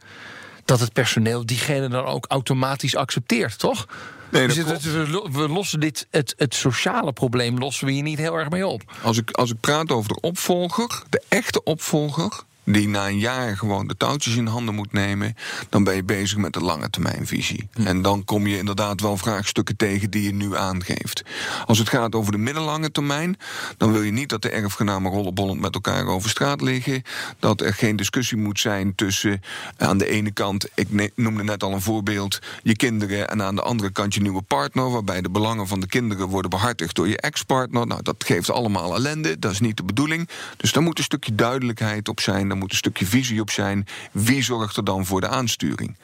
Dat 0.64 0.81
het 0.81 0.92
personeel 0.92 1.47
diegene 1.47 1.88
dan 1.88 2.05
ook 2.05 2.27
automatisch 2.29 2.97
accepteert, 2.97 3.59
toch? 3.59 3.87
Nee, 4.31 4.47
dat 4.47 4.57
dus 4.83 4.92
het- 4.94 5.09
we 5.33 5.49
lossen 5.49 5.81
dit, 5.81 6.07
het, 6.11 6.35
het 6.37 6.55
sociale 6.55 7.12
probleem 7.12 7.59
lossen 7.59 7.87
we 7.87 7.92
hier 7.92 8.03
niet 8.03 8.18
heel 8.18 8.35
erg 8.35 8.51
mee 8.51 8.66
op. 8.66 8.83
Als 9.03 9.18
ik, 9.18 9.31
als 9.31 9.51
ik 9.51 9.61
praat 9.61 9.90
over 9.92 10.09
de 10.09 10.20
opvolger, 10.20 11.03
de 11.11 11.23
echte 11.29 11.62
opvolger, 11.62 12.33
die 12.64 12.88
na 12.88 13.09
een 13.09 13.18
jaar 13.18 13.57
gewoon 13.57 13.87
de 13.87 13.96
touwtjes 13.96 14.37
in 14.37 14.46
handen 14.46 14.74
moet 14.74 14.92
nemen, 14.92 15.37
dan 15.68 15.85
ben 15.85 15.94
je 15.94 16.05
bezig 16.05 16.38
met 16.38 16.53
de 16.53 16.61
lange 16.61 16.90
termijnvisie. 16.90 17.68
En 17.85 18.03
dan 18.03 18.24
kom 18.24 18.46
je 18.46 18.59
inderdaad 18.59 19.00
wel 19.00 19.16
vraagstukken 19.16 19.77
tegen 19.77 20.11
die 20.11 20.22
je 20.22 20.35
nu 20.35 20.57
aangeeft. 20.57 21.24
Als 21.66 21.79
het 21.79 21.88
gaat 21.88 22.14
over 22.14 22.33
de 22.33 22.38
middellange 22.38 22.90
termijn, 22.90 23.37
dan 23.77 23.92
wil 23.92 24.03
je 24.03 24.12
niet 24.12 24.29
dat 24.29 24.42
de 24.42 24.50
erfgenamen 24.50 25.12
rollenbollend 25.12 25.61
met 25.61 25.74
elkaar 25.74 26.07
over 26.07 26.31
straat 26.31 26.61
liggen. 26.61 27.03
Dat 27.38 27.61
er 27.61 27.74
geen 27.74 27.96
discussie 27.96 28.37
moet 28.37 28.61
zijn 28.61 28.94
tussen 28.94 29.42
eh, 29.77 29.88
aan 29.88 29.98
de 29.98 30.09
ene 30.09 30.31
kant, 30.31 30.68
ik 30.74 31.12
noemde 31.16 31.44
net 31.44 31.62
al 31.62 31.72
een 31.72 31.81
voorbeeld, 31.81 32.38
je 32.62 32.77
kinderen 32.77 33.29
en 33.29 33.42
aan 33.42 33.55
de 33.55 33.62
andere 33.62 33.90
kant 33.90 34.14
je 34.14 34.20
nieuwe 34.20 34.42
partner, 34.42 34.90
waarbij 34.90 35.22
de 35.22 35.31
belangen 35.31 35.66
van 35.66 35.81
de 35.81 35.87
kinderen 35.87 36.29
worden 36.29 36.50
behartigd 36.50 36.94
door 36.94 37.09
je 37.09 37.16
ex-partner. 37.16 37.87
Nou, 37.87 38.03
dat 38.03 38.24
geeft 38.27 38.50
allemaal 38.50 38.94
ellende, 38.94 39.38
dat 39.38 39.53
is 39.53 39.61
niet 39.61 39.77
de 39.77 39.85
bedoeling. 39.85 40.29
Dus 40.57 40.72
daar 40.72 40.83
moet 40.83 40.98
een 40.98 41.05
stukje 41.05 41.35
duidelijkheid 41.35 42.09
op 42.09 42.20
zijn, 42.20 42.46
daar 42.55 42.62
moet 42.62 42.73
een 42.73 42.79
stukje 42.79 43.07
visie 43.07 43.40
op 43.40 43.51
zijn. 43.51 43.87
Wie 44.12 44.43
zorgt 44.43 44.77
er 44.77 44.85
dan 44.85 45.07
voor 45.07 45.21
de 45.21 45.29
aansturing? 45.29 45.97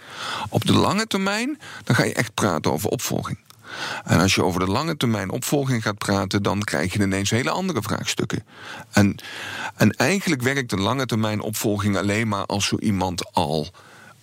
Op 0.48 0.64
de 0.64 0.72
lange 0.72 1.06
termijn, 1.06 1.58
dan 1.84 1.96
ga 1.96 2.04
je 2.04 2.14
echt 2.14 2.34
praten 2.34 2.72
over 2.72 2.90
opvolging. 2.90 3.38
En 4.04 4.20
als 4.20 4.34
je 4.34 4.44
over 4.44 4.60
de 4.60 4.72
lange 4.72 4.96
termijn 4.96 5.30
opvolging 5.30 5.82
gaat 5.82 5.98
praten, 5.98 6.42
dan 6.42 6.62
krijg 6.62 6.92
je 6.92 7.02
ineens 7.02 7.30
hele 7.30 7.50
andere 7.50 7.82
vraagstukken. 7.82 8.44
En, 8.90 9.16
en 9.74 9.90
eigenlijk 9.90 10.42
werkt 10.42 10.72
een 10.72 10.80
lange 10.80 11.06
termijn 11.06 11.40
opvolging 11.40 11.96
alleen 11.96 12.28
maar 12.28 12.46
als 12.46 12.66
zo 12.66 12.76
iemand 12.78 13.32
al 13.32 13.70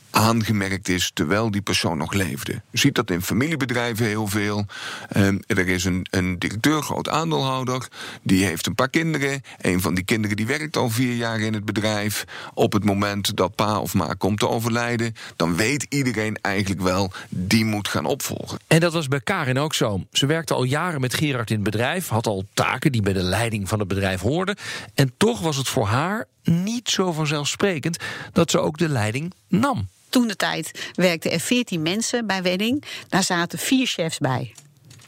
aangemerkt 0.09 0.89
is 0.89 1.11
terwijl 1.13 1.51
die 1.51 1.61
persoon 1.61 1.97
nog 1.97 2.13
leefde. 2.13 2.61
Je 2.69 2.77
ziet 2.77 2.95
dat 2.95 3.11
in 3.11 3.21
familiebedrijven 3.21 4.05
heel 4.05 4.27
veel. 4.27 4.65
Ehm, 5.09 5.37
er 5.47 5.67
is 5.67 5.85
een, 5.85 6.07
een 6.09 6.39
directeur, 6.39 6.81
groot 6.81 7.09
aandeelhouder, 7.09 7.87
die 8.21 8.45
heeft 8.45 8.65
een 8.65 8.75
paar 8.75 8.89
kinderen. 8.89 9.41
Een 9.61 9.81
van 9.81 9.95
die 9.95 10.03
kinderen 10.03 10.37
die 10.37 10.47
werkt 10.47 10.77
al 10.77 10.89
vier 10.89 11.15
jaar 11.15 11.39
in 11.39 11.53
het 11.53 11.65
bedrijf. 11.65 12.25
Op 12.53 12.73
het 12.73 12.83
moment 12.83 13.35
dat 13.35 13.55
pa 13.55 13.79
of 13.79 13.93
ma 13.93 14.13
komt 14.17 14.39
te 14.39 14.47
overlijden, 14.47 15.15
dan 15.35 15.55
weet 15.55 15.85
iedereen 15.89 16.37
eigenlijk 16.41 16.81
wel, 16.81 17.11
die 17.29 17.65
moet 17.65 17.87
gaan 17.87 18.05
opvolgen. 18.05 18.59
En 18.67 18.79
dat 18.79 18.93
was 18.93 19.07
bij 19.07 19.21
Karin 19.21 19.59
ook 19.59 19.73
zo. 19.73 20.05
Ze 20.11 20.25
werkte 20.25 20.53
al 20.53 20.63
jaren 20.63 21.01
met 21.01 21.13
Gerard 21.13 21.49
in 21.49 21.55
het 21.55 21.63
bedrijf, 21.63 22.07
had 22.07 22.27
al 22.27 22.45
taken 22.53 22.91
die 22.91 23.01
bij 23.01 23.13
de 23.13 23.23
leiding 23.23 23.69
van 23.69 23.79
het 23.79 23.87
bedrijf 23.87 24.21
hoorden. 24.21 24.55
En 24.93 25.13
toch 25.17 25.39
was 25.39 25.57
het 25.57 25.67
voor 25.67 25.87
haar 25.87 26.25
niet 26.47 26.89
zo 26.89 27.11
vanzelfsprekend 27.11 27.97
dat 28.33 28.51
ze 28.51 28.59
ook 28.59 28.77
de 28.77 28.89
leiding 28.89 29.33
nam. 29.47 29.87
Toen 30.09 30.27
de 30.27 30.35
tijd 30.35 30.89
werkten 30.93 31.31
er 31.31 31.39
14 31.39 31.81
mensen 31.81 32.27
bij 32.27 32.41
Wedding. 32.41 32.83
Daar 33.09 33.23
zaten 33.23 33.59
vier 33.59 33.87
chefs 33.87 34.17
bij. 34.17 34.53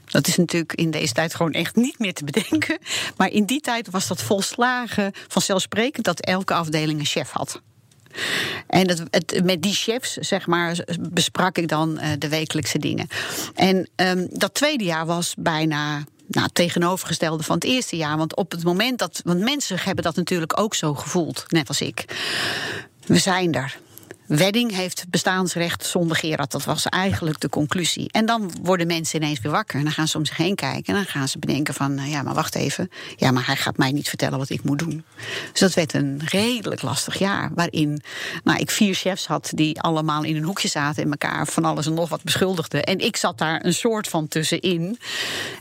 Dat 0.06 0.28
is 0.28 0.38
natuurlijk 0.38 0.74
in 0.74 0.92
deze 0.92 1.14
tijd 1.14 1.36
gewoon 1.36 1.52
echt 1.52 1.76
niet 1.76 2.00
meer 2.00 2.14
te 2.14 2.24
bedenken. 2.24 2.78
Maar 3.18 3.30
in 3.30 3.46
die 3.46 3.62
tijd 3.62 3.90
was 3.90 4.08
dat 4.08 4.22
volslagen 4.22 5.12
vanzelfsprekend 5.28 6.06
dat 6.06 6.20
elke 6.20 6.54
afdeling 6.54 7.00
een 7.00 7.06
chef 7.06 7.30
had. 7.30 7.62
En 8.68 9.10
met 9.44 9.62
die 9.62 9.74
chefs, 9.74 10.14
zeg 10.14 10.48
maar, 10.48 10.86
besprak 11.00 11.58
ik 11.58 11.68
dan 11.68 11.98
eh, 11.98 12.10
de 12.18 12.30
wekelijkse 12.30 12.80
dingen. 12.80 13.08
En 13.56 13.90
ehm, 13.96 14.28
dat 14.30 14.54
tweede 14.54 14.84
jaar 14.84 15.06
was 15.06 15.34
bijna 15.38 16.04
nou, 16.30 16.50
tegenovergestelde 16.54 17.44
van 17.44 17.56
het 17.56 17.64
eerste 17.64 17.96
jaar. 17.96 18.18
Want 18.18 18.36
op 18.36 18.52
het 18.52 18.64
moment 18.64 19.00
dat. 19.00 19.22
Want 19.24 19.40
mensen 19.40 19.80
hebben 19.80 20.04
dat 20.04 20.16
natuurlijk 20.16 20.60
ook 20.60 20.76
zo 20.76 20.94
gevoeld, 20.94 21.46
net 21.48 21.68
als 21.68 21.82
ik. 21.82 22.06
We 23.06 23.18
zijn 23.18 23.54
er. 23.54 23.80
Wedding 24.30 24.76
heeft 24.76 25.06
bestaansrecht 25.10 25.86
zonder 25.86 26.18
Gerard. 26.18 26.52
Dat 26.52 26.64
was 26.64 26.86
eigenlijk 26.86 27.40
de 27.40 27.50
conclusie. 27.50 28.12
En 28.12 28.26
dan 28.26 28.52
worden 28.62 28.88
mensen 28.88 29.22
ineens 29.22 29.40
weer 29.40 29.52
wakker. 29.52 29.78
En 29.78 29.84
dan 29.84 29.94
gaan 29.94 30.08
ze 30.08 30.18
om 30.18 30.26
zich 30.26 30.38
heen 30.38 30.56
kijken. 30.56 30.84
En 30.86 30.94
dan 30.94 31.06
gaan 31.06 31.28
ze 31.28 31.40
bedenken 31.40 31.74
van, 31.74 31.96
nou 31.96 32.10
ja, 32.10 32.22
maar 32.22 32.34
wacht 32.34 32.56
even. 32.56 32.92
Ja, 33.16 33.32
maar 33.32 33.46
hij 33.46 33.56
gaat 33.56 33.78
mij 33.78 33.92
niet 33.92 34.10
vertellen 34.10 34.38
wat 34.38 34.50
ik 34.50 34.64
moet 34.64 34.80
doen. 34.80 35.04
Dus 35.52 35.60
dat 35.60 35.74
werd 35.74 35.94
een 35.94 36.22
redelijk 36.26 36.82
lastig 36.82 37.20
jaar. 37.20 37.52
Waarin 37.56 38.02
nou, 38.44 38.60
ik 38.60 38.72
vier 38.72 38.96
chefs 38.96 39.28
had 39.28 39.52
die 39.56 39.82
allemaal 39.82 40.24
in 40.24 40.36
een 40.36 40.44
hoekje 40.44 40.68
zaten... 40.68 41.04
en 41.04 41.10
elkaar 41.10 41.48
van 41.48 41.66
alles 41.66 41.86
en 41.86 41.94
nog 41.94 42.10
wat 42.10 42.24
beschuldigden. 42.24 42.84
En 42.84 43.00
ik 43.00 43.18
zat 43.18 43.38
daar 43.38 43.66
een 43.66 43.74
soort 43.74 44.08
van 44.08 44.28
tussenin. 44.28 45.00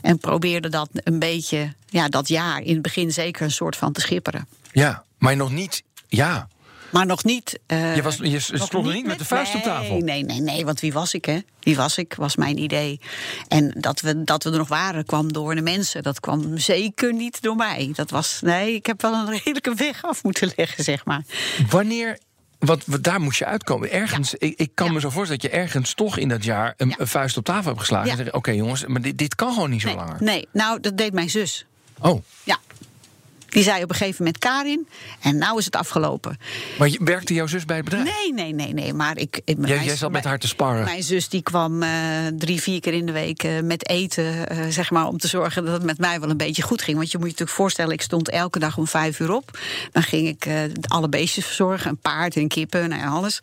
En 0.01 0.17
probeerde 0.17 0.69
dat 0.69 0.89
een 0.93 1.19
beetje, 1.19 1.73
ja, 1.89 2.09
dat 2.09 2.27
jaar 2.27 2.61
in 2.61 2.73
het 2.73 2.81
begin 2.81 3.11
zeker 3.11 3.41
een 3.41 3.51
soort 3.51 3.75
van 3.75 3.91
te 3.91 4.01
schipperen. 4.01 4.47
Ja, 4.71 5.03
maar 5.17 5.35
nog 5.35 5.51
niet. 5.51 5.83
Ja. 6.07 6.47
Maar 6.91 7.05
nog 7.05 7.23
niet. 7.23 7.59
eh, 7.65 7.95
Je, 7.95 8.01
was, 8.01 8.15
je 8.15 8.67
er 8.71 8.93
niet 8.93 9.05
met 9.05 9.19
de 9.19 9.25
vuist 9.25 9.55
op 9.55 9.61
tafel. 9.61 9.97
Nee, 9.97 10.23
nee, 10.23 10.41
nee, 10.41 10.65
want 10.65 10.79
wie 10.79 10.93
was 10.93 11.13
ik, 11.13 11.25
hè? 11.25 11.39
Wie 11.59 11.75
was 11.75 11.97
ik, 11.97 12.13
was 12.13 12.35
mijn 12.35 12.57
idee. 12.57 12.99
En 13.47 13.73
dat 13.77 13.99
we, 14.01 14.23
dat 14.23 14.43
we 14.43 14.51
er 14.51 14.57
nog 14.57 14.67
waren, 14.67 15.05
kwam 15.05 15.33
door 15.33 15.55
de 15.55 15.61
mensen. 15.61 16.03
Dat 16.03 16.19
kwam 16.19 16.57
zeker 16.57 17.13
niet 17.13 17.41
door 17.41 17.55
mij. 17.55 17.91
Dat 17.95 18.09
was, 18.09 18.39
nee, 18.41 18.73
ik 18.73 18.85
heb 18.85 19.01
wel 19.01 19.13
een 19.13 19.29
redelijke 19.29 19.73
weg 19.73 20.03
af 20.03 20.23
moeten 20.23 20.51
leggen, 20.55 20.83
zeg 20.83 21.05
maar. 21.05 21.21
Wanneer. 21.69 22.19
Want 22.59 22.83
wat- 22.85 23.03
daar 23.03 23.19
moest 23.21 23.39
je 23.39 23.45
uitkomen. 23.45 23.91
Ergens, 23.91 24.33
ik, 24.33 24.53
ik 24.59 24.71
kan 24.73 24.87
Ja. 24.87 24.93
me 24.93 24.99
zo 24.99 25.09
voorstellen 25.09 25.41
dat 25.41 25.51
je 25.51 25.57
ergens 25.57 25.93
toch 25.93 26.17
in 26.17 26.29
dat 26.29 26.43
jaar 26.43 26.73
een, 26.77 26.89
Ja. 26.89 26.95
een 26.99 27.07
vuist 27.07 27.37
op 27.37 27.43
tafel 27.45 27.65
hebt 27.67 27.79
geslagen. 27.79 28.09
En 28.09 28.15
zeggen: 28.15 28.35
Oké, 28.35 28.51
jongens, 28.51 28.85
maar 28.85 29.01
dit, 29.01 29.17
dit 29.17 29.35
kan 29.35 29.53
gewoon 29.53 29.69
niet 29.69 29.81
zo 29.81 29.87
Nee, 29.87 29.95
langer. 29.95 30.15
nee, 30.19 30.47
nou, 30.53 30.79
dat 30.79 30.97
deed 30.97 31.13
mijn 31.13 31.29
zus. 31.29 31.65
Oh, 32.01 32.23
Ja. 32.43 32.57
Die 33.49 33.63
zei 33.63 33.83
op 33.83 33.89
een 33.89 33.95
gegeven 33.95 34.23
moment 34.23 34.37
Karin, 34.37 34.87
en 35.19 35.37
nou 35.37 35.57
is 35.57 35.65
het 35.65 35.75
afgelopen. 35.75 36.37
maar 36.77 36.97
werkte 36.99 37.33
jouw 37.33 37.47
zus 37.47 37.65
bij 37.65 37.75
het 37.75 37.85
bedrijf? 37.85 38.05
Nee, 38.05 38.33
nee, 38.33 38.53
nee, 38.53 38.73
nee. 38.73 38.93
Maar 38.93 39.17
ik. 39.17 39.41
Jij, 39.65 39.95
zat 39.95 40.11
met 40.11 40.23
haar 40.23 40.39
te 40.39 40.47
sparren. 40.47 40.83
Mijn 40.83 41.03
zus 41.03 41.29
die 41.29 41.41
kwam 41.41 41.83
eh, 41.83 41.89
drie, 42.37 42.61
vier 42.61 42.79
keer 42.79 42.93
in 42.93 43.05
de 43.05 43.11
week 43.11 43.43
eh, 43.43 43.59
met 43.63 43.89
eten, 43.89 44.49
eh, 44.49 44.57
zeg 44.69 44.91
maar, 44.91 45.07
om 45.07 45.17
te 45.17 45.27
zorgen 45.27 45.65
dat 45.65 45.73
het 45.73 45.83
met 45.83 45.97
mij 45.97 46.19
wel 46.19 46.29
een 46.29 46.37
beetje 46.37 46.61
goed 46.61 46.81
ging. 46.81 46.97
Want 46.97 47.11
je 47.11 47.17
moet 47.17 47.25
je 47.25 47.31
natuurlijk 47.31 47.57
voorstellen, 47.57 47.93
ik 47.93 48.01
stond 48.01 48.29
elke 48.29 48.59
dag 48.59 48.77
om 48.77 48.87
vijf 48.87 49.19
uur 49.19 49.33
op. 49.33 49.59
Dan 49.91 50.03
ging 50.03 50.27
ik 50.27 50.47
alle 50.87 51.09
beestjes 51.09 51.45
verzorgen, 51.45 51.89
een 51.89 51.97
paard 51.97 52.35
en 52.35 52.47
kippen 52.47 52.91
en 52.91 53.09
alles. 53.09 53.39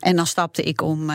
En 0.00 0.16
dan 0.16 0.26
stapte 0.26 0.62
ik 0.62 0.82
om 0.82 1.10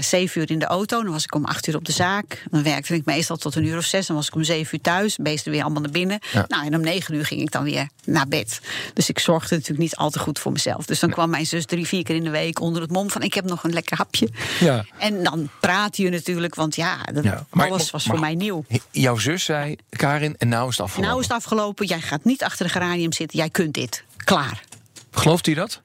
zeven 0.00 0.40
uur 0.40 0.50
in 0.50 0.58
de 0.58 0.66
auto. 0.66 1.02
Dan 1.02 1.12
was 1.12 1.24
ik 1.24 1.34
om 1.34 1.44
acht 1.44 1.66
uur 1.66 1.76
op 1.76 1.84
de 1.84 1.92
zaak. 1.92 2.44
Dan 2.50 2.62
werkte 2.62 2.94
ik 2.94 3.04
meestal 3.04 3.36
tot 3.36 3.54
een 3.54 3.64
uur 3.64 3.76
of 3.76 3.84
zes. 3.84 4.06
Dan 4.06 4.16
was 4.16 4.26
ik 4.26 4.34
om 4.34 4.42
zeven 4.42 4.74
uur 4.74 4.80
thuis. 4.80 5.16
Beesten 5.16 5.52
weer 5.52 5.62
allemaal 5.62 5.82
naar 5.82 5.90
binnen. 5.90 6.18
Ja. 6.32 6.44
Nou, 6.48 6.66
en 6.66 6.74
om 6.74 6.80
negen 6.80 7.14
uur 7.14 7.26
ging 7.26 7.40
ik 7.40 7.50
dan 7.50 7.64
weer 7.64 7.71
naar 8.04 8.28
bed. 8.28 8.60
Dus 8.94 9.08
ik 9.08 9.18
zorgde 9.18 9.54
natuurlijk 9.54 9.80
niet 9.82 9.96
al 9.96 10.10
te 10.10 10.18
goed 10.18 10.38
voor 10.38 10.52
mezelf. 10.52 10.86
Dus 10.86 11.00
dan 11.00 11.10
kwam 11.10 11.30
mijn 11.30 11.46
zus 11.46 11.64
drie, 11.64 11.86
vier 11.86 12.02
keer 12.02 12.14
in 12.16 12.24
de 12.24 12.30
week 12.30 12.60
onder 12.60 12.82
het 12.82 12.90
mom 12.90 13.10
van... 13.10 13.22
ik 13.22 13.34
heb 13.34 13.44
nog 13.44 13.64
een 13.64 13.72
lekker 13.72 13.96
hapje. 13.96 14.28
Ja. 14.60 14.84
En 14.98 15.22
dan 15.22 15.50
praat 15.60 15.96
je 15.96 16.08
natuurlijk, 16.08 16.54
want 16.54 16.76
ja, 16.76 16.98
dat, 17.12 17.24
Ja, 17.24 17.46
maar- 17.50 17.68
alles 17.70 17.90
was 17.90 18.06
maar- 18.06 18.16
voor 18.16 18.24
mij 18.24 18.34
nieuw. 18.34 18.64
Jouw 18.90 19.16
zus 19.16 19.44
zei: 19.44 19.76
Karin, 19.90 20.34
en 20.38 20.48
nou 20.48 20.68
is 20.68 20.76
het 20.76 20.86
afgelopen. 20.86 21.08
Nou 21.10 21.22
is 21.22 21.28
het 21.28 21.36
afgelopen, 21.36 21.86
jij 21.86 22.00
gaat 22.00 22.24
niet 22.24 22.42
achter 22.42 22.66
de 22.66 22.72
geranium 22.72 23.12
zitten, 23.12 23.38
jij 23.38 23.50
kunt 23.50 23.74
dit. 23.74 24.04
Klaar. 24.16 24.62
Gelooft 25.10 25.46
u 25.46 25.54
dat? 25.54 25.80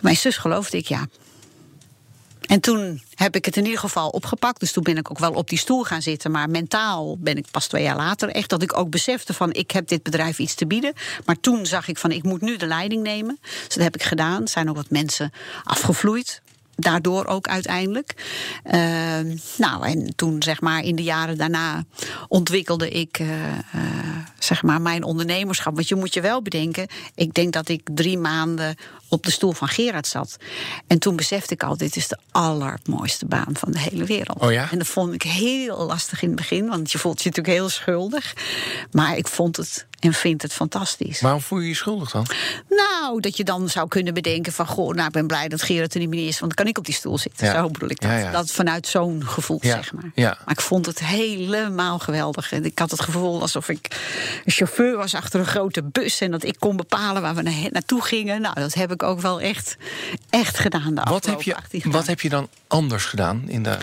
Mijn 0.00 0.16
zus 0.16 0.36
geloofde 0.36 0.76
ik, 0.76 0.86
ja. 0.86 1.06
En 2.46 2.60
toen 2.60 3.02
heb 3.14 3.36
ik 3.36 3.44
het 3.44 3.56
in 3.56 3.64
ieder 3.64 3.80
geval 3.80 4.08
opgepakt. 4.08 4.60
Dus 4.60 4.72
toen 4.72 4.82
ben 4.82 4.96
ik 4.96 5.10
ook 5.10 5.18
wel 5.18 5.32
op 5.32 5.48
die 5.48 5.58
stoel 5.58 5.82
gaan 5.84 6.02
zitten. 6.02 6.30
Maar 6.30 6.50
mentaal 6.50 7.16
ben 7.18 7.36
ik 7.36 7.46
pas 7.50 7.66
twee 7.66 7.82
jaar 7.82 7.96
later 7.96 8.28
echt 8.28 8.50
dat 8.50 8.62
ik 8.62 8.78
ook 8.78 8.90
besefte 8.90 9.34
van 9.34 9.52
ik 9.52 9.70
heb 9.70 9.88
dit 9.88 10.02
bedrijf 10.02 10.38
iets 10.38 10.54
te 10.54 10.66
bieden. 10.66 10.92
Maar 11.24 11.40
toen 11.40 11.66
zag 11.66 11.88
ik 11.88 11.98
van 11.98 12.10
ik 12.10 12.22
moet 12.22 12.40
nu 12.40 12.56
de 12.56 12.66
leiding 12.66 13.02
nemen. 13.02 13.38
Dus 13.42 13.74
dat 13.74 13.82
heb 13.82 13.94
ik 13.94 14.02
gedaan. 14.02 14.42
Er 14.42 14.48
zijn 14.48 14.68
ook 14.68 14.76
wat 14.76 14.90
mensen 14.90 15.32
afgevloeid. 15.64 16.42
Daardoor 16.76 17.26
ook 17.26 17.48
uiteindelijk. 17.48 18.14
Ehm, 18.64 19.36
nou, 19.56 19.86
en 19.86 20.12
toen 20.16 20.42
zeg 20.42 20.60
maar 20.60 20.82
in 20.82 20.96
de 20.96 21.02
jaren 21.02 21.38
daarna 21.38 21.84
ontwikkelde 22.28 22.88
ik 22.88 23.18
eh, 23.18 23.58
eh, 23.58 23.58
zeg 24.38 24.62
maar 24.62 24.80
mijn 24.80 25.02
ondernemerschap. 25.02 25.74
Want 25.74 25.88
je 25.88 25.94
moet 25.94 26.14
je 26.14 26.20
wel 26.20 26.42
bedenken, 26.42 26.86
ik 27.14 27.34
denk 27.34 27.52
dat 27.52 27.68
ik 27.68 27.88
drie 27.94 28.18
maanden 28.18 28.76
op 29.08 29.24
de 29.24 29.30
stoel 29.30 29.52
van 29.52 29.68
Gerard 29.68 30.06
zat. 30.06 30.36
En 30.86 30.98
toen 30.98 31.16
besefte 31.16 31.54
ik 31.54 31.62
al, 31.62 31.76
dit 31.76 31.96
is 31.96 32.08
de 32.08 32.18
allermooiste 32.30 33.26
baan 33.26 33.52
van 33.56 33.72
de 33.72 33.78
hele 33.78 34.04
wereld. 34.04 34.40
Oh 34.40 34.52
ja? 34.52 34.70
En 34.70 34.78
dat 34.78 34.86
vond 34.86 35.14
ik 35.14 35.22
heel 35.22 35.86
lastig 35.86 36.22
in 36.22 36.28
het 36.28 36.36
begin, 36.36 36.68
want 36.68 36.92
je 36.92 36.98
voelt 36.98 37.22
je 37.22 37.28
natuurlijk 37.28 37.56
heel 37.56 37.68
schuldig. 37.68 38.34
Maar 38.90 39.16
ik 39.16 39.28
vond 39.28 39.56
het 39.56 39.86
en 40.02 40.12
vind 40.14 40.42
het 40.42 40.52
fantastisch. 40.52 41.20
Waarom 41.20 41.40
voel 41.40 41.58
je 41.58 41.68
je 41.68 41.74
schuldig 41.74 42.10
dan? 42.10 42.26
Nou, 42.68 43.20
dat 43.20 43.36
je 43.36 43.44
dan 43.44 43.68
zou 43.68 43.88
kunnen 43.88 44.14
bedenken 44.14 44.52
van... 44.52 44.66
goh, 44.66 44.94
nou, 44.94 45.06
ik 45.06 45.12
ben 45.12 45.26
blij 45.26 45.48
dat 45.48 45.62
Gerard 45.62 45.94
er 45.94 46.00
niet 46.00 46.08
meer 46.08 46.26
is... 46.28 46.38
want 46.40 46.56
dan 46.56 46.64
kan 46.64 46.66
ik 46.66 46.78
op 46.78 46.84
die 46.84 46.94
stoel 46.94 47.18
zitten. 47.18 47.46
Ja. 47.46 47.54
Zo 47.54 47.68
bedoel 47.68 47.88
ik 47.90 48.00
dat. 48.00 48.10
Ja, 48.10 48.16
ja. 48.18 48.30
Dat 48.30 48.50
vanuit 48.50 48.86
zo'n 48.86 49.26
gevoel, 49.26 49.58
zeg 49.62 49.92
maar. 49.92 50.10
ja. 50.14 50.38
Maar 50.44 50.54
ik 50.54 50.60
vond 50.60 50.86
het 50.86 50.98
helemaal 50.98 51.98
geweldig. 51.98 52.52
En 52.52 52.64
ik 52.64 52.78
had 52.78 52.90
het 52.90 53.00
gevoel 53.00 53.40
alsof 53.40 53.68
ik 53.68 54.00
een 54.44 54.52
chauffeur 54.52 54.96
was 54.96 55.14
achter 55.14 55.40
een 55.40 55.46
grote 55.46 55.82
bus... 55.82 56.20
en 56.20 56.30
dat 56.30 56.44
ik 56.44 56.56
kon 56.58 56.76
bepalen 56.76 57.22
waar 57.22 57.34
we 57.34 57.42
na- 57.42 57.68
naartoe 57.70 58.02
gingen. 58.02 58.40
Nou, 58.40 58.54
dat 58.54 58.74
heb 58.74 58.92
ik 58.92 59.02
ook 59.02 59.20
wel 59.20 59.40
echt, 59.40 59.76
echt 60.30 60.58
gedaan 60.58 60.94
de 60.94 61.00
Wat 61.04 61.26
heb, 61.26 61.42
je, 61.42 61.56
18 61.56 61.80
jaar. 61.84 61.92
wat 61.92 62.06
heb 62.06 62.20
je 62.20 62.28
dan 62.28 62.48
anders 62.66 63.04
gedaan 63.04 63.44
in 63.48 63.62
de. 63.62 63.76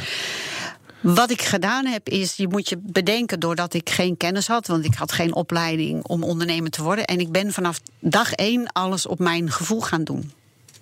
Wat 1.01 1.31
ik 1.31 1.41
gedaan 1.41 1.85
heb 1.85 2.09
is, 2.09 2.35
je 2.35 2.47
moet 2.47 2.69
je 2.69 2.77
bedenken 2.77 3.39
doordat 3.39 3.73
ik 3.73 3.89
geen 3.89 4.17
kennis 4.17 4.47
had, 4.47 4.67
want 4.67 4.85
ik 4.85 4.93
had 4.93 5.11
geen 5.11 5.33
opleiding 5.33 6.03
om 6.03 6.23
ondernemer 6.23 6.71
te 6.71 6.83
worden. 6.83 7.05
En 7.05 7.19
ik 7.19 7.31
ben 7.31 7.53
vanaf 7.53 7.79
dag 7.99 8.33
één 8.33 8.71
alles 8.71 9.05
op 9.05 9.19
mijn 9.19 9.51
gevoel 9.51 9.81
gaan 9.81 10.03
doen. 10.03 10.31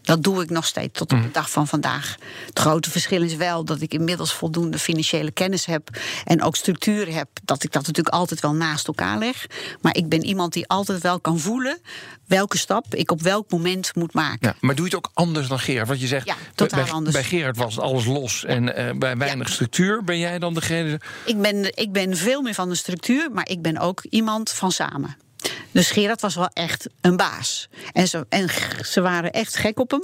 Dat 0.08 0.24
doe 0.24 0.44
ik 0.44 0.50
nog 0.50 0.66
steeds 0.66 0.98
tot 1.00 1.14
op 1.14 1.22
de 1.22 1.32
dag 1.32 1.50
van 1.50 1.68
vandaag. 1.68 2.16
Het 2.46 2.60
grote 2.60 2.92
verschil 2.92 3.22
is 3.22 3.36
wel 3.36 3.66
dat 3.66 3.82
ik 3.82 3.94
inmiddels 3.94 4.34
voldoende 4.34 4.80
financiële 4.80 5.32
kennis 5.32 5.66
heb 5.66 5.90
en 6.26 6.44
ook 6.44 6.56
structuur 6.56 7.14
heb. 7.14 7.28
Dat 7.44 7.64
ik 7.64 7.72
dat 7.72 7.88
natuurlijk 7.88 8.16
altijd 8.16 8.40
wel 8.40 8.54
naast 8.54 8.88
elkaar 8.88 9.18
leg. 9.18 9.46
Maar 9.82 9.96
ik 9.96 10.10
ben 10.10 10.26
iemand 10.26 10.54
die 10.54 10.68
altijd 10.68 11.02
wel 11.02 11.20
kan 11.20 11.40
voelen 11.40 11.80
welke 12.26 12.58
stap 12.58 12.96
ik 12.96 13.12
op 13.12 13.22
welk 13.22 13.52
moment 13.52 13.96
moet 13.96 14.14
maken. 14.14 14.48
Ja, 14.48 14.56
maar 14.60 14.76
doe 14.76 14.90
je 14.90 14.96
het 14.96 15.06
ook 15.06 15.12
anders 15.14 15.48
dan 15.48 15.60
Gerard? 15.60 15.88
Want 15.88 16.02
je 16.02 16.08
zegt, 16.08 16.26
Ja, 16.26 16.36
totaal 16.56 16.84
bij, 16.84 16.92
anders. 16.92 17.16
bij 17.16 17.24
Gerard 17.24 17.58
was 17.58 17.76
het 17.76 17.84
alles 17.84 18.06
los 18.06 18.46
en 18.46 18.76
eh, 18.76 18.98
bij 18.98 19.18
weinig 19.18 19.50
structuur. 19.50 20.04
Ben 20.04 20.20
jij 20.20 20.40
dan 20.40 20.54
degene... 20.54 21.02
Ik 21.26 21.42
ben, 21.42 21.78
ik 21.78 21.92
ben 21.92 22.18
veel 22.18 22.42
meer 22.42 22.54
van 22.54 22.70
de 22.70 22.76
structuur, 22.76 23.32
maar 23.32 23.50
ik 23.50 23.62
ben 23.62 23.78
ook 23.78 24.04
iemand 24.10 24.52
van 24.52 24.72
samen. 24.72 25.18
Dus 25.72 25.92
Gerard 25.92 26.22
was 26.22 26.36
wel 26.36 26.50
echt 26.54 26.88
een 27.02 27.18
baas. 27.18 27.70
En 27.94 28.08
ze, 28.08 28.26
en 28.30 28.50
ze 28.86 29.02
waren 29.02 29.32
echt 29.32 29.56
gek 29.56 29.80
op 29.80 29.92
hem. 29.92 30.04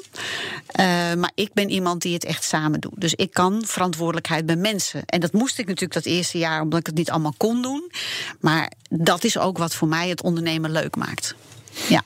Eh, 0.65 0.85
maar 1.13 1.31
ik 1.35 1.53
ben 1.53 1.69
iemand 1.69 2.01
die 2.01 2.13
het 2.13 2.25
echt 2.25 2.43
samen 2.43 2.79
doet. 2.79 2.93
Dus 3.01 3.13
ik 3.13 3.33
kan 3.33 3.61
verantwoordelijkheid 3.65 4.45
bij 4.45 4.55
mensen. 4.55 5.01
En 5.05 5.19
dat 5.19 5.33
moest 5.33 5.59
ik 5.59 5.65
natuurlijk 5.65 5.93
dat 5.93 6.05
eerste 6.05 6.37
jaar, 6.37 6.61
omdat 6.61 6.79
ik 6.79 6.85
het 6.85 6.95
niet 6.95 7.09
allemaal 7.11 7.33
kon 7.37 7.61
doen. 7.61 7.91
Maar 8.39 8.71
dat 8.89 9.23
is 9.23 9.37
ook 9.37 9.57
wat 9.57 9.75
voor 9.75 9.87
mij 9.87 10.09
het 10.09 10.21
ondernemen 10.21 10.71
leuk 10.71 10.95
maakt. 10.95 11.35
Ja. 11.87 12.03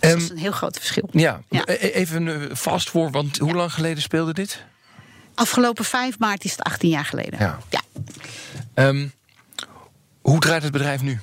Dus 0.00 0.10
dat 0.12 0.20
is 0.22 0.28
een 0.30 0.36
heel 0.38 0.52
groot 0.52 0.76
verschil. 0.76 1.08
Ja, 1.12 1.42
Ja. 1.50 1.62
e- 1.66 1.72
even 1.74 2.28
eh, 2.50 2.56
vast 2.56 2.90
voor, 2.90 3.10
want 3.10 3.38
hoe 3.38 3.54
lang 3.54 3.72
geleden 3.72 4.02
speelde 4.02 4.32
dit? 4.32 4.64
Afgelopen 5.34 5.84
5 5.84 6.18
maart 6.18 6.44
is 6.44 6.50
het 6.50 6.60
18 6.62 6.88
jaar 6.90 7.04
geleden. 7.04 7.38
Ja. 7.38 7.58
ja. 7.70 7.80
Ehm, 8.74 9.08
hoe 10.20 10.38
draait 10.40 10.62
het 10.62 10.72
bedrijf 10.72 11.02
nu? 11.02 11.20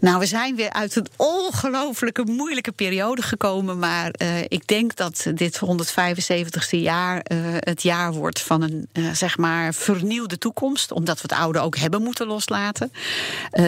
Nou, 0.00 0.18
we 0.18 0.26
zijn 0.26 0.56
weer 0.56 0.72
uit 0.72 0.96
een 0.96 1.06
ongelooflijke 1.16 2.24
moeilijke 2.24 2.72
periode 2.72 3.22
gekomen. 3.22 3.78
Maar 3.78 4.10
eh, 4.10 4.40
ik 4.40 4.66
denk 4.66 4.96
dat 4.96 5.26
dit 5.34 5.60
175ste 5.64 6.78
jaar 6.78 7.20
eh, 7.20 7.38
het 7.42 7.82
jaar 7.82 8.12
wordt 8.12 8.42
van 8.42 8.62
een 8.62 8.88
eh, 8.92 9.10
zeg 9.12 9.36
maar 9.36 9.74
vernieuwde 9.74 10.38
toekomst. 10.38 10.92
Omdat 10.92 11.16
we 11.16 11.22
het 11.22 11.40
oude 11.40 11.58
ook 11.58 11.76
hebben 11.76 12.02
moeten 12.02 12.26
loslaten. 12.26 12.92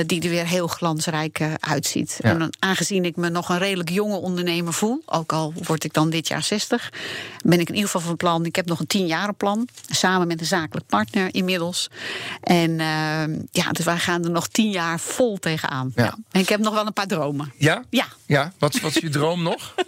die 0.06 0.22
er 0.22 0.28
weer 0.28 0.46
heel 0.46 0.66
glansrijk 0.66 1.40
uitziet. 1.60 2.18
Ja. 2.20 2.30
En 2.30 2.50
aangezien 2.58 3.04
ik 3.04 3.16
me 3.16 3.28
nog 3.28 3.48
een 3.48 3.58
redelijk 3.58 3.90
jonge 3.90 4.16
ondernemer 4.16 4.72
voel. 4.72 5.02
Ook 5.06 5.32
al 5.32 5.52
word 5.62 5.84
ik 5.84 5.92
dan 5.92 6.10
dit 6.10 6.28
jaar 6.28 6.42
60. 6.42 6.92
Ben 7.44 7.60
ik 7.60 7.68
in 7.68 7.74
ieder 7.74 7.90
geval 7.90 8.06
van 8.06 8.16
plan. 8.16 8.44
Ik 8.44 8.56
heb 8.56 8.66
nog 8.66 8.80
een 8.80 8.86
10 8.86 9.06
jaren 9.06 9.34
plan. 9.34 9.68
Samen 9.88 10.26
met 10.26 10.40
een 10.40 10.46
zakelijk 10.46 10.86
partner 10.86 11.34
inmiddels. 11.34 11.90
En 12.40 12.78
ja, 13.50 13.70
dus 13.72 13.84
wij 13.84 13.98
gaan 13.98 14.24
er 14.24 14.30
nog 14.30 14.48
10 14.48 14.70
jaar 14.70 15.00
vol 15.00 15.38
tegenaan. 15.38 15.69
Ja. 15.70 15.86
Ja. 15.94 16.18
En 16.30 16.40
ik 16.40 16.48
heb 16.48 16.60
nog 16.60 16.74
wel 16.74 16.86
een 16.86 16.92
paar 16.92 17.06
dromen. 17.06 17.52
Ja? 17.56 17.84
Ja. 17.90 18.06
Ja, 18.26 18.52
wat, 18.58 18.80
wat 18.80 18.96
is 18.96 19.02
je 19.02 19.08
droom 19.08 19.42
nog? 19.42 19.74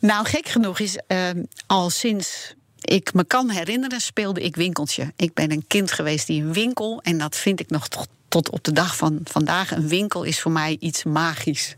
Nou, 0.00 0.26
gek 0.26 0.48
genoeg 0.48 0.78
is 0.78 0.98
ehm, 1.06 1.42
al 1.66 1.90
sinds 1.90 2.54
ik 2.80 3.14
me 3.14 3.24
kan 3.24 3.50
herinneren, 3.50 4.00
speelde 4.00 4.40
ik 4.40 4.56
winkeltje. 4.56 5.12
Ik 5.16 5.34
ben 5.34 5.50
een 5.50 5.64
kind 5.66 5.92
geweest 5.92 6.26
die 6.26 6.42
een 6.42 6.52
winkel, 6.52 7.00
en 7.02 7.18
dat 7.18 7.36
vind 7.36 7.60
ik 7.60 7.70
nog 7.70 7.88
tot, 7.88 8.08
tot 8.28 8.50
op 8.50 8.64
de 8.64 8.72
dag 8.72 8.96
van 8.96 9.20
vandaag. 9.24 9.70
Een 9.70 9.88
winkel 9.88 10.22
is 10.22 10.40
voor 10.40 10.52
mij 10.52 10.76
iets 10.80 11.04
magisch. 11.04 11.76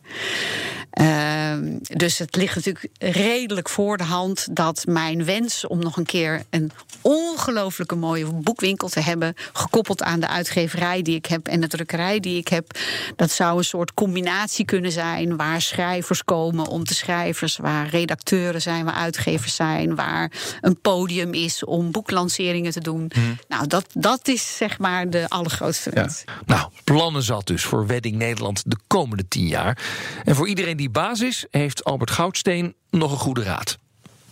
Ehm, 0.97 1.79
dus 1.81 2.19
het 2.19 2.37
ligt 2.37 2.55
natuurlijk 2.55 2.89
redelijk 2.99 3.69
voor 3.69 3.97
de 3.97 4.05
hand 4.05 4.47
dat 4.51 4.85
mijn 4.89 5.25
wens 5.25 5.67
om 5.67 5.79
nog 5.79 5.97
een 5.97 6.05
keer 6.05 6.43
een 6.51 6.71
ongelooflijke 7.01 7.95
mooie 7.95 8.33
boekwinkel 8.33 8.89
te 8.89 9.01
hebben, 9.01 9.35
gekoppeld 9.53 10.03
aan 10.03 10.21
de 10.21 10.29
uitgeverij 10.29 11.03
die 11.03 11.17
ik 11.17 11.27
heb 11.27 11.49
en 11.49 11.61
de 11.61 11.67
drukkerij 11.67 12.21
die 12.21 12.39
ik 12.39 12.49
heb, 12.49 12.79
dat 13.17 13.31
zou 13.31 13.59
een 13.59 13.65
soort 13.65 13.95
combinatie 13.95 14.65
kunnen 14.65 14.93
zijn 14.93 15.37
waar 15.37 15.61
schrijvers 15.61 16.25
komen 16.25 16.67
om 16.67 16.85
te 16.85 16.95
schrijvers, 16.95 17.57
waar 17.57 17.89
redacteuren 17.89 18.63
zijn, 18.63 18.85
waar 18.85 18.95
uitgevers 18.95 19.55
zijn, 19.55 19.95
waar 19.95 20.33
een 20.61 20.81
podium 20.81 21.33
is 21.33 21.65
om 21.65 21.91
boeklanceringen 21.91 22.73
te 22.73 22.81
doen. 22.81 23.11
Nou, 23.49 23.67
dat, 23.67 23.87
dat 23.93 24.29
is 24.29 24.57
zeg 24.57 24.79
maar 24.79 25.11
de 25.11 25.29
allergrootste 25.29 25.91
wens. 25.91 26.25
Nou, 26.47 26.71
plannen 26.85 27.23
zat 27.23 27.47
dus 27.47 27.65
voor 27.65 27.87
Wedding 27.87 28.17
Nederland 28.17 28.63
de 28.67 28.79
komende 28.87 29.29
tien 29.29 29.47
jaar. 29.47 29.79
En 30.25 30.35
voor 30.35 30.49
iedereen 30.49 30.77
die 30.77 30.85
baas 30.91 31.21
is, 31.21 31.47
heeft 31.51 31.85
Albert 31.85 32.11
Goudsteen 32.11 32.75
nog 32.91 33.13
een 33.13 33.19
goede 33.19 33.43
raad. 33.43 33.79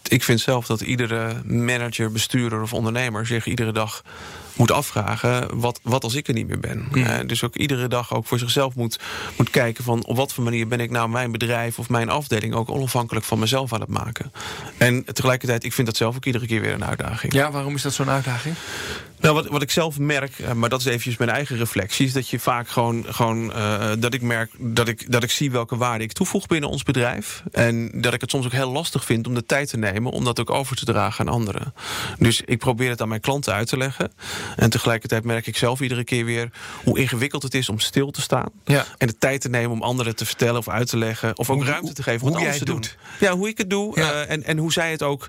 Ik 0.08 0.22
vind 0.22 0.40
zelf 0.40 0.66
dat 0.66 0.80
iedere 0.80 1.42
manager, 1.44 2.12
bestuurder 2.12 2.62
of 2.62 2.72
ondernemer 2.72 3.26
zich 3.26 3.46
iedere 3.46 3.72
dag 3.72 4.02
moet 4.56 4.70
afvragen: 4.70 5.58
wat, 5.60 5.80
wat 5.82 6.04
als 6.04 6.14
ik 6.14 6.28
er 6.28 6.34
niet 6.34 6.48
meer 6.48 6.60
ben? 6.60 6.88
Eh, 6.92 7.18
dus 7.26 7.42
ook 7.42 7.56
iedere 7.56 7.88
dag 7.88 8.14
ook 8.14 8.26
voor 8.26 8.38
zichzelf 8.38 8.74
moet, 8.74 8.98
moet 9.36 9.50
kijken 9.50 9.84
van 9.84 10.04
op 10.04 10.16
wat 10.16 10.32
voor 10.32 10.44
manier 10.44 10.68
ben 10.68 10.80
ik 10.80 10.90
nou 10.90 11.08
mijn 11.08 11.32
bedrijf 11.32 11.78
of 11.78 11.88
mijn 11.88 12.08
afdeling 12.08 12.54
ook 12.54 12.70
onafhankelijk 12.70 13.26
van 13.26 13.38
mezelf 13.38 13.72
aan 13.72 13.80
het 13.80 13.88
maken. 13.88 14.32
En 14.78 15.04
tegelijkertijd, 15.04 15.64
ik 15.64 15.72
vind 15.72 15.86
dat 15.86 15.96
zelf 15.96 16.16
ook 16.16 16.24
iedere 16.24 16.46
keer 16.46 16.60
weer 16.60 16.72
een 16.72 16.84
uitdaging. 16.84 17.32
Ja, 17.32 17.50
waarom 17.50 17.74
is 17.74 17.82
dat 17.82 17.92
zo'n 17.92 18.10
uitdaging? 18.10 18.54
Nou, 19.24 19.36
wat, 19.36 19.46
wat 19.46 19.62
ik 19.62 19.70
zelf 19.70 19.98
merk, 19.98 20.38
eh, 20.38 20.52
maar 20.52 20.68
dat 20.68 20.80
is 20.80 20.86
eventjes 20.86 21.16
mijn 21.16 21.30
eigen 21.30 21.56
reflectie, 21.56 22.06
is 22.06 22.12
dat 22.12 22.28
je 22.28 22.38
vaak 22.38 22.68
gewoon, 22.68 23.04
gewoon 23.08 23.52
eh, 23.52 23.90
dat 23.98 24.14
ik 24.14 24.22
merk 24.22 24.50
dat 24.58 24.88
ik, 24.88 25.12
dat 25.12 25.22
ik 25.22 25.30
zie 25.30 25.50
welke 25.50 25.76
waarde 25.76 26.04
ik 26.04 26.12
toevoeg 26.12 26.46
binnen 26.46 26.70
ons 26.70 26.82
bedrijf. 26.82 27.42
En 27.52 27.90
dat 28.00 28.14
ik 28.14 28.20
het 28.20 28.30
soms 28.30 28.46
ook 28.46 28.52
heel 28.52 28.70
lastig 28.72 29.04
vind 29.04 29.26
om 29.26 29.34
de 29.34 29.46
tijd 29.46 29.68
te 29.68 29.76
nemen 29.76 30.12
om 30.12 30.24
dat 30.24 30.40
ook 30.40 30.50
over 30.50 30.76
te 30.76 30.84
dragen 30.84 31.26
aan 31.26 31.32
anderen. 31.34 31.74
Dus 32.18 32.40
ik 32.44 32.58
probeer 32.58 32.90
het 32.90 33.00
aan 33.00 33.08
mijn 33.08 33.20
klanten 33.20 33.52
uit 33.54 33.68
te 33.68 33.76
leggen. 33.76 34.12
En 34.56 34.70
tegelijkertijd 34.70 35.24
merk 35.24 35.46
ik 35.46 35.56
zelf 35.56 35.80
iedere 35.80 36.04
keer 36.04 36.24
weer 36.24 36.50
hoe 36.84 36.98
ingewikkeld 36.98 37.42
het 37.42 37.54
is 37.54 37.68
om 37.68 37.78
stil 37.78 38.10
te 38.10 38.20
staan. 38.20 38.48
Ja. 38.64 38.84
En 38.98 39.06
de 39.06 39.18
tijd 39.18 39.40
te 39.40 39.48
nemen 39.48 39.70
om 39.70 39.82
anderen 39.82 40.16
te 40.16 40.26
vertellen 40.26 40.58
of 40.58 40.68
uit 40.68 40.88
te 40.88 40.96
leggen. 40.96 41.38
Of 41.38 41.50
ook 41.50 41.56
Hoe- 41.56 41.66
ruimte 41.66 41.92
te 41.92 42.02
geven 42.02 42.26
om 42.26 42.32
hoe 42.32 42.42
jij 42.42 42.52
het 42.54 42.66
doen. 42.66 42.74
doet. 42.74 42.96
Ja, 43.20 43.32
hoe 43.36 43.48
ik 43.48 43.58
het 43.58 43.70
doe. 43.70 44.00
Ja. 44.00 44.12
eh, 44.12 44.30
en, 44.30 44.42
en 44.44 44.58
hoe 44.58 44.72
zij 44.72 44.90
het 44.90 45.02
ook 45.02 45.26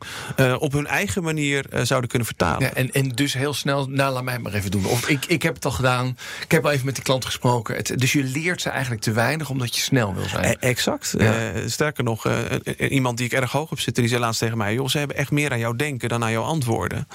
op 0.60 0.72
hun 0.72 0.88
eigen 0.88 1.24
manier 1.24 1.66
zouden 1.84 2.10
kunnen 2.10 2.28
vertalen. 2.28 2.62
Ja, 2.62 2.74
en, 2.74 2.92
en 2.92 3.10
dus 3.10 3.34
heel 3.34 3.54
snel, 3.54 3.85
nou 3.90 4.14
laat 4.14 4.24
mij 4.24 4.34
het 4.34 4.44
maar 4.44 4.54
even 4.54 4.72
doen. 4.72 4.86
Of 4.86 5.10
ik, 5.10 5.26
ik 5.26 5.42
heb 5.42 5.56
het 5.56 5.66
al 5.66 5.72
gedaan, 5.72 6.18
ik 6.44 6.52
heb 6.52 6.66
al 6.66 6.72
even 6.72 6.86
met 6.86 6.96
de 6.96 7.02
klant 7.02 7.26
gesproken. 7.26 7.76
Het, 7.76 7.94
dus 8.00 8.14
je 8.14 8.24
leert 8.24 8.62
ze 8.62 8.70
eigenlijk 8.70 9.02
te 9.02 9.12
weinig 9.12 9.50
omdat 9.50 9.76
je 9.76 9.82
snel 9.82 10.16
wil 10.16 10.30
zijn. 10.30 10.44
Eh, 10.44 10.70
exact. 10.70 11.14
Ja. 11.18 11.52
Eh, 11.52 11.62
sterker 11.68 12.04
nog, 12.04 12.26
eh, 12.26 12.92
iemand 12.92 13.18
die 13.18 13.26
ik 13.26 13.34
erg 13.34 13.52
hoog 13.52 13.72
op 13.72 13.80
zit, 13.80 13.96
die 13.96 14.08
zei 14.08 14.20
laatst 14.20 14.40
tegen 14.40 14.58
mij: 14.58 14.74
joh, 14.74 14.88
ze 14.88 14.98
hebben 14.98 15.18
echt 15.18 15.32
meer 15.32 15.52
aan 15.52 15.60
jou 15.60 15.76
denken 15.76 16.10
dan 16.10 16.24
aan 16.24 16.32
jouw 16.32 16.44
antwoorden. 16.44 17.08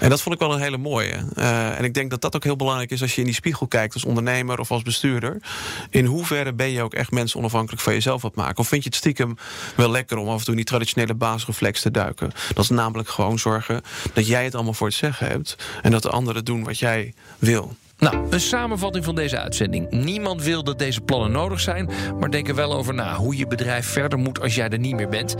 En 0.00 0.10
dat 0.10 0.22
vond 0.22 0.34
ik 0.34 0.40
wel 0.40 0.52
een 0.52 0.60
hele 0.60 0.78
mooie. 0.78 1.24
Eh, 1.34 1.78
en 1.78 1.84
ik 1.84 1.94
denk 1.94 2.10
dat 2.10 2.20
dat 2.20 2.36
ook 2.36 2.44
heel 2.44 2.56
belangrijk 2.56 2.90
is 2.90 3.02
als 3.02 3.14
je 3.14 3.20
in 3.20 3.26
die 3.26 3.34
spiegel 3.34 3.66
kijkt 3.66 3.94
als 3.94 4.04
ondernemer 4.04 4.58
of 4.58 4.70
als 4.70 4.82
bestuurder. 4.82 5.42
In 5.90 6.04
hoeverre 6.04 6.52
ben 6.52 6.70
je 6.70 6.82
ook 6.82 6.94
echt 6.94 7.10
mensen 7.10 7.38
onafhankelijk 7.38 7.82
van 7.82 7.92
jezelf 7.92 8.22
wat 8.22 8.34
maken? 8.34 8.58
Of 8.58 8.68
vind 8.68 8.82
je 8.82 8.88
het 8.88 8.98
stiekem 8.98 9.36
wel 9.76 9.90
lekker 9.90 10.16
om 10.16 10.28
af 10.28 10.38
en 10.38 10.44
toe 10.44 10.50
in 10.50 10.56
die 10.56 10.64
traditionele 10.64 11.14
basisreflex 11.14 11.80
te 11.80 11.90
duiken? 11.90 12.32
Dat 12.54 12.64
is 12.64 12.70
namelijk 12.70 13.08
gewoon 13.08 13.38
zorgen 13.38 13.82
dat 14.12 14.26
jij 14.26 14.44
het 14.44 14.54
allemaal 14.54 14.74
voor 14.74 14.86
het 14.86 14.96
zeggen 14.96 15.26
hebt 15.26 15.56
en 15.82 15.90
dat 15.90 15.99
de 16.02 16.10
anderen 16.10 16.44
doen 16.44 16.64
wat 16.64 16.78
jij 16.78 17.14
wil. 17.38 17.76
Nou, 18.00 18.16
een 18.30 18.40
samenvatting 18.40 19.04
van 19.04 19.14
deze 19.14 19.38
uitzending. 19.38 19.90
Niemand 19.90 20.42
wil 20.42 20.64
dat 20.64 20.78
deze 20.78 21.00
plannen 21.00 21.30
nodig 21.30 21.60
zijn, 21.60 21.90
maar 22.20 22.30
denk 22.30 22.48
er 22.48 22.54
wel 22.54 22.74
over 22.74 22.94
na 22.94 23.16
hoe 23.16 23.36
je 23.36 23.46
bedrijf 23.46 23.86
verder 23.86 24.18
moet 24.18 24.40
als 24.40 24.54
jij 24.54 24.68
er 24.68 24.78
niet 24.78 24.94
meer 24.94 25.08
bent. 25.08 25.34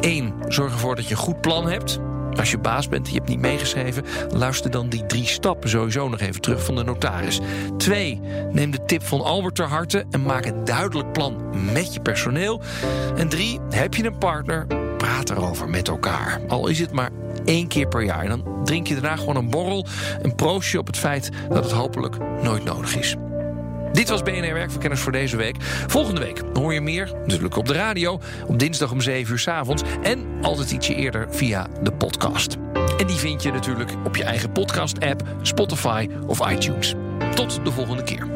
1. 0.00 0.34
Zorg 0.48 0.72
ervoor 0.72 0.96
dat 0.96 1.04
je 1.04 1.10
een 1.10 1.20
goed 1.20 1.40
plan 1.40 1.68
hebt. 1.68 1.98
Als 2.38 2.50
je 2.50 2.58
baas 2.58 2.88
bent 2.88 3.06
en 3.06 3.12
je 3.12 3.18
hebt 3.18 3.30
niet 3.30 3.40
meegeschreven, 3.40 4.04
luister 4.32 4.70
dan 4.70 4.88
die 4.88 5.06
drie 5.06 5.26
stappen 5.26 5.70
sowieso 5.70 6.08
nog 6.08 6.20
even 6.20 6.40
terug 6.40 6.64
van 6.64 6.74
de 6.74 6.84
notaris. 6.84 7.40
2. 7.76 8.20
Neem 8.52 8.70
de 8.70 8.84
tip 8.84 9.02
van 9.02 9.22
Albert 9.22 9.54
ter 9.54 9.68
harte 9.68 10.04
en 10.10 10.22
maak 10.22 10.46
een 10.46 10.64
duidelijk 10.64 11.12
plan 11.12 11.44
met 11.72 11.94
je 11.94 12.00
personeel. 12.00 12.60
En 13.16 13.28
3. 13.28 13.60
Heb 13.70 13.94
je 13.94 14.04
een 14.04 14.18
partner? 14.18 14.66
Praat 14.96 15.30
erover 15.30 15.68
met 15.68 15.88
elkaar. 15.88 16.40
Al 16.48 16.68
is 16.68 16.78
het 16.78 16.92
maar 16.92 17.10
één 17.46 17.68
keer 17.68 17.88
per 17.88 18.02
jaar. 18.02 18.22
En 18.22 18.28
dan 18.28 18.64
drink 18.64 18.86
je 18.86 18.94
daarna 18.94 19.16
gewoon 19.16 19.36
een 19.36 19.50
borrel. 19.50 19.86
Een 20.22 20.34
proostje 20.34 20.78
op 20.78 20.86
het 20.86 20.96
feit 20.96 21.30
dat 21.48 21.64
het 21.64 21.72
hopelijk 21.72 22.16
nooit 22.42 22.64
nodig 22.64 22.96
is. 22.96 23.16
Dit 23.92 24.08
was 24.08 24.22
BNR 24.22 24.54
Werkverkenners 24.54 25.00
voor 25.00 25.12
deze 25.12 25.36
week. 25.36 25.56
Volgende 25.86 26.20
week 26.20 26.42
hoor 26.52 26.74
je 26.74 26.80
meer, 26.80 27.12
natuurlijk 27.26 27.56
op 27.56 27.66
de 27.66 27.72
radio, 27.72 28.20
op 28.46 28.58
dinsdag 28.58 28.90
om 28.90 29.00
7 29.00 29.32
uur 29.32 29.38
s 29.38 29.48
avonds 29.48 29.82
en 30.02 30.26
altijd 30.42 30.70
ietsje 30.70 30.94
eerder 30.94 31.26
via 31.30 31.66
de 31.82 31.92
podcast. 31.92 32.56
En 32.98 33.06
die 33.06 33.16
vind 33.16 33.42
je 33.42 33.52
natuurlijk 33.52 33.90
op 34.04 34.16
je 34.16 34.24
eigen 34.24 34.52
podcast-app, 34.52 35.22
Spotify 35.42 36.08
of 36.26 36.50
iTunes. 36.50 36.94
Tot 37.34 37.60
de 37.64 37.72
volgende 37.72 38.02
keer. 38.02 38.35